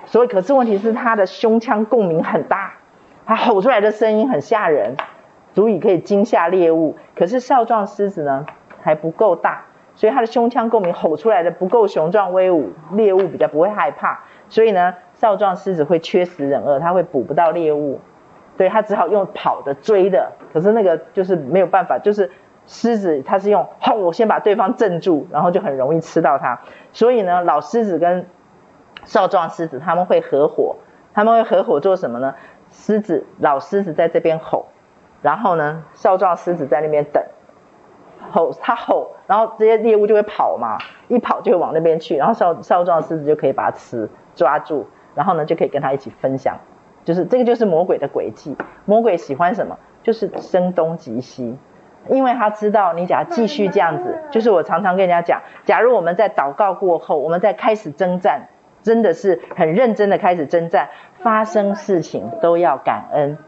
[0.06, 2.76] 所以可是问题是他的胸腔共鸣很大，
[3.26, 4.96] 他吼出来的声音很吓人，
[5.54, 6.96] 足以可以惊吓猎物。
[7.14, 8.46] 可是少壮狮子呢，
[8.82, 14.22] 还不够大，所以他的胸腔共鸣吼出来的不够雄壮威武，猎物比较不会害怕。
[14.48, 18.00] 所以呢，少壮狮子会缺食忍饿，他会捕不到猎物。”
[18.60, 22.30] 所以他只好用跑的追的，可是那个就是没有办法，就是
[22.68, 26.60] 狮子它是用吼，我先把对方镇住，然后就很容易吃到它。
[26.92, 28.28] 所以呢，老狮子跟
[29.06, 30.76] 少壮狮子他们会合伙，
[31.14, 32.36] 他们会合伙做什么呢？
[32.70, 34.66] 狮子老狮子在这边吼，
[35.22, 37.24] 然后呢，少壮狮子在那边等，
[38.30, 40.78] 吼他吼，然后这些猎物就会跑嘛，
[41.08, 46.58] 一跑就会往那边去，然后少少壮狮子就可以把它吃抓住，然后呢就可以跟他一起分享。
[47.10, 48.56] 就是这个，就是魔鬼的诡计。
[48.86, 49.80] 魔鬼喜欢什么？
[50.04, 51.58] 就是声东击西，
[52.08, 58.50] 因为他知道你假如继续这样子，就是我常常跟人家讲，假如我们在祷告过后，我们在开始征战，
[58.84, 60.90] 真的是很认真的开始征战，
[61.24, 63.40] 发生事情都要感恩，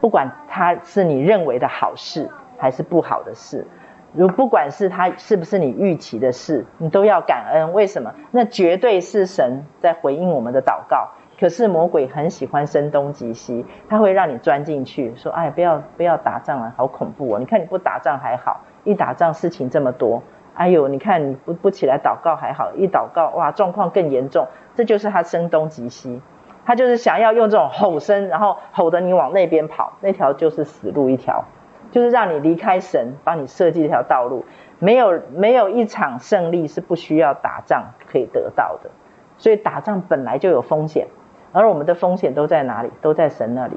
[0.00, 3.68] 不管他是你认为的好事还是不好的事，
[4.12, 7.72] 如不管是他是不是你预期的事，你都要感恩。
[7.72, 8.12] 为什么？
[8.32, 11.10] 那绝对是神在回应我们的祷告。
[11.40, 17.38] 可是魔鬼很喜欢声东击西，他会让你钻进去，说：“哎，不要不要打仗了，好恐怖哦！
[17.38, 20.22] 你看你不打仗还好，一打仗事情这么多。
[20.52, 24.46] 哎呦，你看你不不起来祷告还好，一祷告哇，状况更严重。
[24.74, 26.20] 这就是他声东击西，
[26.66, 31.46] 他就是想要用这种吼声，然后吼得你往那边跑，那条就是死路一条，
[31.90, 34.44] 就是让你离开神帮你设计一条道路。
[34.78, 38.90] 没有没有一场胜利是不需要打仗可以得到的，
[39.38, 41.06] 所以打仗本来就有风险。”
[41.52, 42.90] 而我们的风险都在哪里？
[43.00, 43.76] 都在神那里，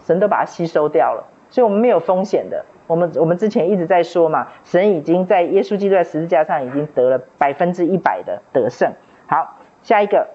[0.00, 2.64] 神都把它吸收掉了，所以我们没有风险的。
[2.88, 8.92] 我们我们之前一直在说嘛，神已经在耶稣基督在十字架上已经得了百分之一百的得胜。
[9.26, 10.28] 好，下一个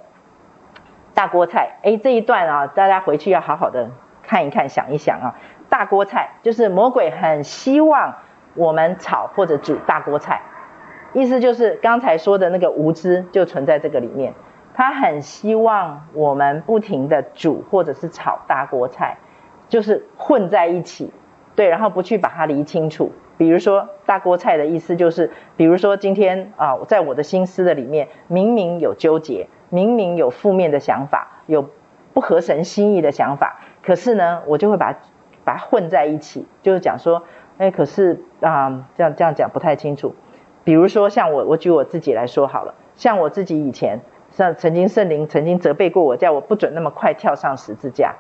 [1.13, 3.89] 大锅菜，诶，这一段啊，大家回去要好好的
[4.23, 5.35] 看一看，想一想啊。
[5.69, 8.15] 大锅菜就是魔鬼很希望
[8.55, 10.41] 我们炒或者煮大锅菜，
[11.13, 14.33] 意思就是刚才说的那个无知就存在这个里面。
[14.77, 19.17] 他很希望我们不停的煮或者是炒大锅菜，
[19.69, 21.11] 就是混在一起，
[21.55, 23.11] 对，然后不去把它理清楚。
[23.39, 31.67] 比如说大锅菜的意思就是，比如说今天啊，在我的心思的里面，明明有纠结，明明有负面的想法，有
[32.13, 34.95] 不合神心意的想法，可是呢，我就会把
[35.43, 37.23] 把它混在一起，就是讲说，
[37.57, 40.13] 哎，可是啊，这样这样讲不太清楚。
[40.63, 44.01] 比如说像我，我举我自己来说好了，像我自己以前。
[44.37, 48.13] 像曾经圣灵曾经责备过我，叫我不准那么快跳上十字架。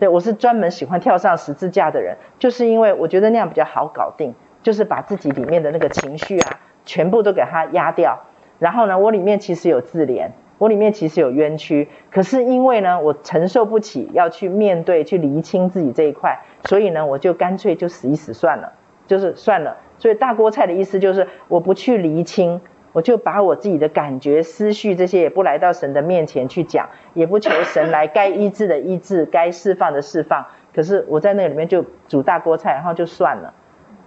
[0.00, 4.34] 对，我是专门喜欢跳上十字架的人，就是因为我觉得那样比较好搞定，
[4.64, 8.18] 就是把自己里面的那个情绪啊，全部都给它压掉。
[8.58, 18.72] 然后呢，我里面其实有自怜，我里面其实有冤屈，可是因为呢，我承受不起要去面对、去厘清自己这一块，所以呢，我就干脆就死一死算了，
[19.06, 19.76] 就是算了。
[19.98, 22.60] 所以大锅菜的意思就是我不去厘清。
[22.92, 30.46] 我就把我自己的感觉、思绪这些也不来到神的面前去讲，也不求神来该医治的医治，该释放的释放。
[30.74, 33.54] 可是我在那里面就煮大锅菜，然后就算了。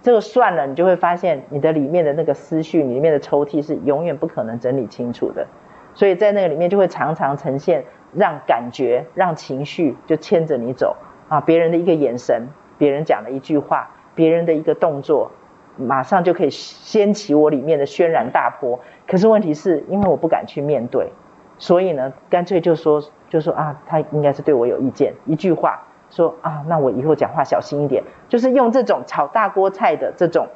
[0.02, 5.46] 这个算了，你就会发现你的里面的那个思绪，里面的抽屉是永远不可能整理清楚的。
[5.94, 10.96] 所以在那个里面就会常常呈现，让感觉、让情绪就牵着你走
[11.30, 11.40] 啊。
[11.40, 15.30] 别人的一个眼神，别人讲的一句话，别人的一个动作。
[15.76, 21.10] 马上就可以掀起我里面的轩然大波，可是问题是因为我不敢去面对，
[21.58, 30.46] 所以呢，干脆就说就说啊，他应该是对我有意见，一句话说啊，那我以后讲话小心一点，就是用这种炒大锅菜的这种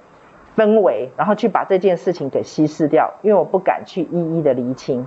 [0.57, 5.07] 氛围，然后去把这件事情给稀释掉，因为我不敢去一一的厘清。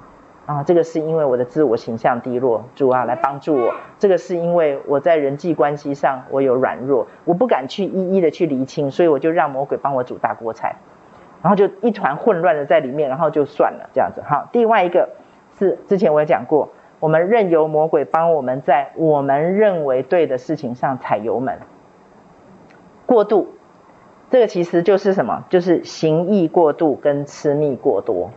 [0.52, 3.74] 啊，这个是因为我的自我形象低落，主啊来帮助我。
[4.00, 10.76] 这个是因为我在人际关系上我有软弱，我不敢去一一的去厘清，所以我就让魔鬼帮我煮大锅菜，
[11.42, 14.22] 然后就一团混乱的在里面，然后就算了这样子。
[14.28, 15.12] 好，另外一个
[15.58, 16.68] 是之前我也讲过，
[17.00, 21.60] 我们任由魔鬼帮我们在我们认为对的事情上踩油门，
[23.06, 23.54] 过度，
[24.30, 25.46] 这个其实就是什么？
[25.50, 28.32] 就是行义过度跟吃蜜过多。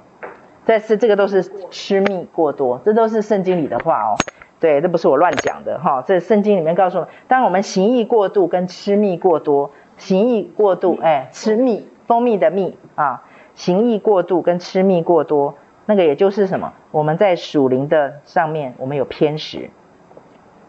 [0.64, 4.16] 再是，这个都是吃蜜过多，这都是圣经里的话哦。
[4.60, 6.02] 对，这不是我乱讲的哈。
[6.06, 13.24] 这圣经里面告诉我们，当我们行义过度跟吃蜜过多，行义过度，哎，吃蜜，蜂蜜的蜜啊，
[13.54, 15.54] 行义过度跟吃蜜过多，
[15.84, 16.72] 那个也就是什么？
[16.92, 19.68] 我们在属灵的上面，我们有偏食，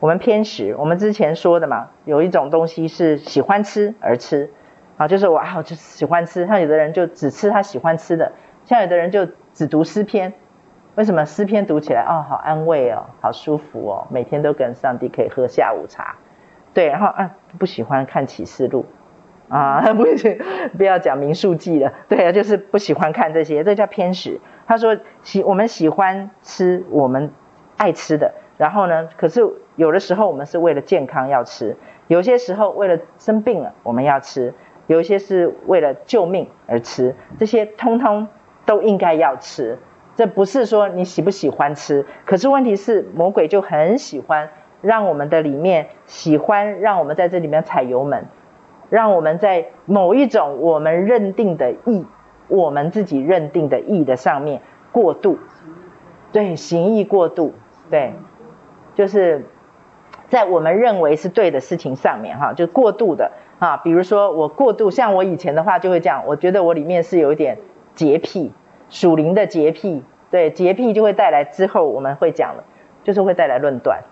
[0.01, 0.75] 我们偏食。
[0.77, 4.51] 我们之前说的嘛，有一种东西是喜欢吃而吃
[4.97, 6.45] 啊，就是我啊，我就喜欢吃。
[6.47, 8.33] 像有的人就只吃他喜欢吃的，
[8.65, 9.25] 像有的人就。
[9.55, 10.33] 只读诗篇，
[10.95, 16.17] 为什么诗篇读起来哦，好安慰哦，好舒服哦，每天都跟上帝可以喝下午茶，
[16.73, 18.85] 对，然后啊不喜欢看启示录
[19.47, 20.37] 啊， 不行，
[20.77, 24.41] 不要讲民数记了，对啊，就是不喜欢看这些，这叫偏食。
[24.67, 27.31] 他说喜我们喜欢吃我们
[27.77, 29.41] 爱吃的，然后呢，可是
[29.77, 31.77] 有的时候我们是为了健康要吃，
[32.07, 34.53] 有些时候为了生病了我们要吃，
[34.87, 38.27] 有一些是为了救命而吃，这些通通。
[38.65, 39.77] 都应该要吃，
[40.15, 44.49] 这不是说你喜不喜欢吃，可是问题是魔鬼就很喜欢
[44.81, 48.25] 让我们的里面喜欢让我们在这里面踩油门，
[48.89, 52.05] 让我们在某一种我们认定的义，
[52.47, 54.61] 我们自己认定的义的上面
[54.91, 55.37] 过度，
[56.31, 57.53] 对，行义过度，
[57.89, 58.13] 对，
[58.95, 59.45] 就是
[60.29, 63.31] 在我们认为是对的事情上面哈，就过度的。
[63.57, 67.57] 啊，比如说我过度，像我以前的话就会这样，我觉得我里面是有一点。
[67.95, 68.51] 洁癖，
[68.89, 72.63] 属灵的洁癖，对，洁癖就会带来之后我们会讲了，
[73.03, 74.03] 就是会带来论断，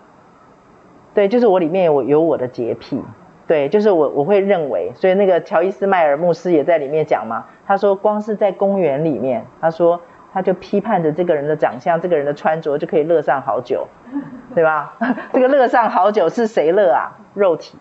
[1.14, 3.00] 对，就是我里面有有我的洁癖，
[3.46, 10.00] 对，就是我我会认为，所以那个乔伊斯迈尔牧师也在里面讲嘛，他说光是在公园里面，他说
[10.32, 13.86] 他就批判着这个人的长相，这个人的穿着就可以乐上好久，
[14.54, 14.96] 对吧？
[15.32, 17.12] 这个乐上好久是谁乐啊？
[17.34, 17.78] 肉体，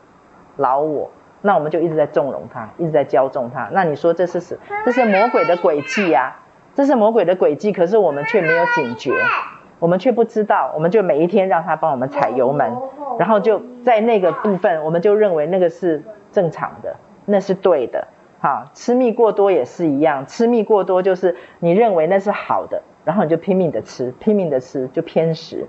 [0.57, 1.09] 老我。
[1.45, 3.67] 那我们就一直在纵容他，一直在骄纵他。
[3.73, 4.57] 那你说这是什？
[4.85, 6.39] 这是魔鬼的诡计啊！
[6.73, 9.11] 这是魔鬼的诡计，可是我们却没有警觉，
[9.77, 12.73] 我们却不知道，我们就每一天让他帮我们踩油门，
[13.19, 16.01] 然后就在那个部分，我们就认为那个是
[16.31, 16.95] 正常的，
[17.25, 18.07] 那是对的。
[18.39, 25.67] 哈，吃蜜过多也是一样，吃蜜过多就是你认为那是好的，然后你就拼命的吃，拼命的吃就偏食，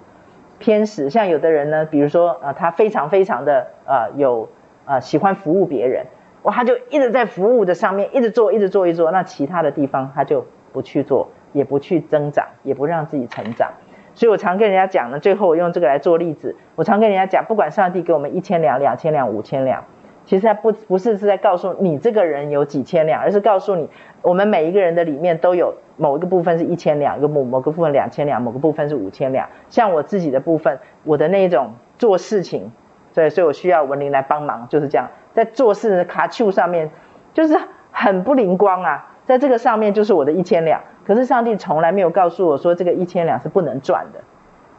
[0.60, 1.10] 偏食。
[1.10, 4.48] 像有的人呢，比如说呃，他非常非常的呃有。
[4.84, 6.04] 啊、呃，喜欢服务别人，
[6.42, 9.10] 哇，他就一直在服务的上面，一直做，一直做，一直做。
[9.10, 13.72] 那其他的地方他就不去做，也不去增长，也不让自己成长。
[14.14, 16.54] 所以我常跟人家讲呢，最后我用这个来做例子。
[16.76, 19.84] 我常跟人家讲，不管上帝给我们一千两、两千两、五千两，
[20.24, 23.88] 其实他不不是是在告诉你这个人有几千两，而是告诉你，
[24.22, 29.48] 我们每一个人的里面都有某一个部分是一千两，一个某某个部分两千两，某个部分是五千两。
[29.70, 32.70] 像我自己的部分，我的那种做事情。
[33.14, 36.90] 对，所以我需要文玲来帮忙，就是这样，在做事的卡丘上面，
[37.32, 37.56] 就是
[37.92, 44.18] 很不灵光啊，在这个上面就是我的一千两，可是上帝从来没有告诉我说这个一千两是不能赚的，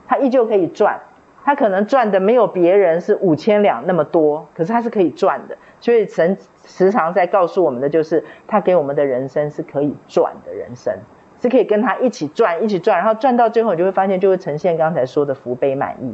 [0.06, 1.00] 他依旧可以赚，
[1.46, 10.94] 他可能赚的没有别人是五千两那么多，可是他是可以赚的，所以神时常在告诉我们的就是，他给我们的人生是可以赚的人生，
[11.40, 16.14] 是可以跟他一起赚，一起赚，然后赚到最后，你就会发现就会呈现刚才说的福杯满溢，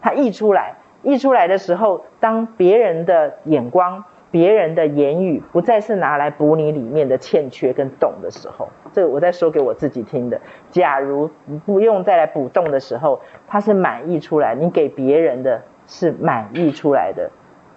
[0.00, 0.76] 他溢出来。
[1.08, 10.38] 溢出来的时候，当别人的眼光、别人的言语不再是拿来补你里面的欠缺跟洞的时候，这我在说给我自己听的。
[10.70, 11.30] 假如
[11.64, 17.30] 不用再来补洞的时候，它是满溢出来，你给别人的是满溢出来的，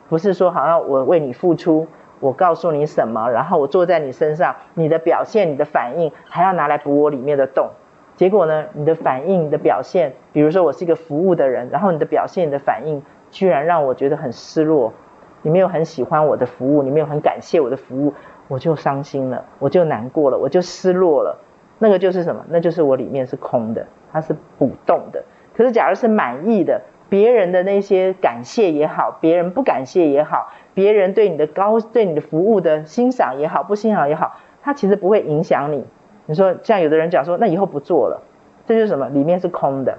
[0.09, 1.87] 不是说好像我为你付出，
[2.19, 7.69] 我告诉你什么，然后我坐在你身上，你的表现、你的反应还要拿来补我里面的洞。
[8.17, 8.65] 结果呢？
[8.73, 13.01] 你的反应、你的表现，比如说我是一个服务的人，然后你的表现、你的反应，
[13.31, 14.93] 居然让我觉得很失落。
[15.41, 18.13] 你没有很喜欢我的服务，你没有很感谢我的服务，
[18.47, 21.39] 我就伤心了，我就难过了，我就失落了。
[21.79, 22.45] 那个就是什么？
[22.49, 25.23] 那就是我里面是空的，它是不动的。
[25.55, 35.83] 可是假如是满意的，别人的那些感谢也好，别人不感谢也好，别人对你的高、对你的服务的欣赏也好，不欣赏也好，它其实不会影响你。
[36.27, 38.21] 你说像有的人讲说，那以后不做了，
[38.67, 39.09] 这就是什么？
[39.09, 39.97] 里面是空的，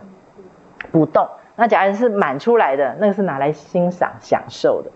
[0.92, 1.26] 不动。
[1.56, 4.90] 那假如是满出来的，那个是拿来欣赏、享受的。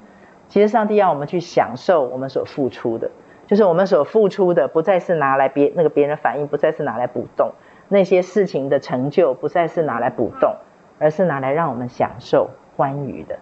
[0.48, 3.10] 其实上帝要我们去享受我们所付出的，
[3.46, 7.52] 就是我们所付出的，不再是拿来别那个别人的反应，不再是拿来补洞
[7.88, 10.56] 那些事情的成就，不再是拿来补洞，
[10.98, 13.38] 而是拿来让我们享受欢愉的。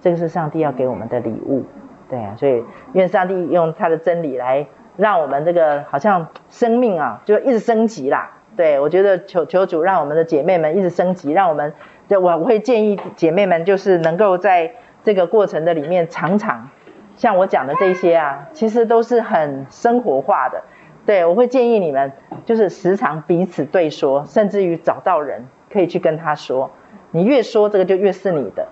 [0.00, 1.64] 这个是上帝要给我们的礼物。
[2.10, 4.66] 对啊，所以愿上帝用他的真理来。
[4.96, 8.32] 让我们这个好像生命啊，就一直升级啦。
[8.56, 11.72] 对，我觉得求求主让我们的姐妹们一直升级，让我们，
[12.08, 14.72] 对我我会建议姐妹们就是能够在
[15.04, 16.70] 这个过程的里面，常常
[17.16, 20.62] 像我讲的这些啊，其实都是很生活化的。
[21.06, 22.12] 对，我会建议你们
[22.44, 26.70] 就是时常彼此对说，甚至于找到人可以去跟他说，
[27.12, 28.68] 你越说这个就越是你的。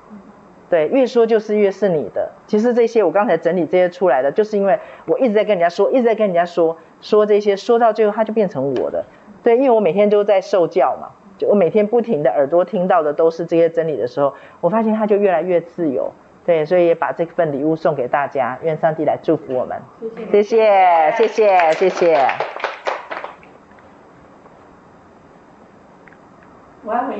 [0.68, 2.32] 对，越说就是越是你的。
[2.46, 9.04] 其实这些我刚才整理这些出来的，就是因为我一直在跟人家说，一直在跟人家说，说这些，说到最后它就变成我的。
[9.44, 16.12] 对，因为我每天都在受教嘛，就我每天不停的耳朵听到的都是这些真理的时候，我发现他就越来越自由。
[16.44, 19.82] 对，所以也把这份礼物送给大家，愿上帝来祝福我们。
[20.30, 22.18] 谢谢，谢谢，谢谢，谢谢。
[26.84, 27.16] 我要回。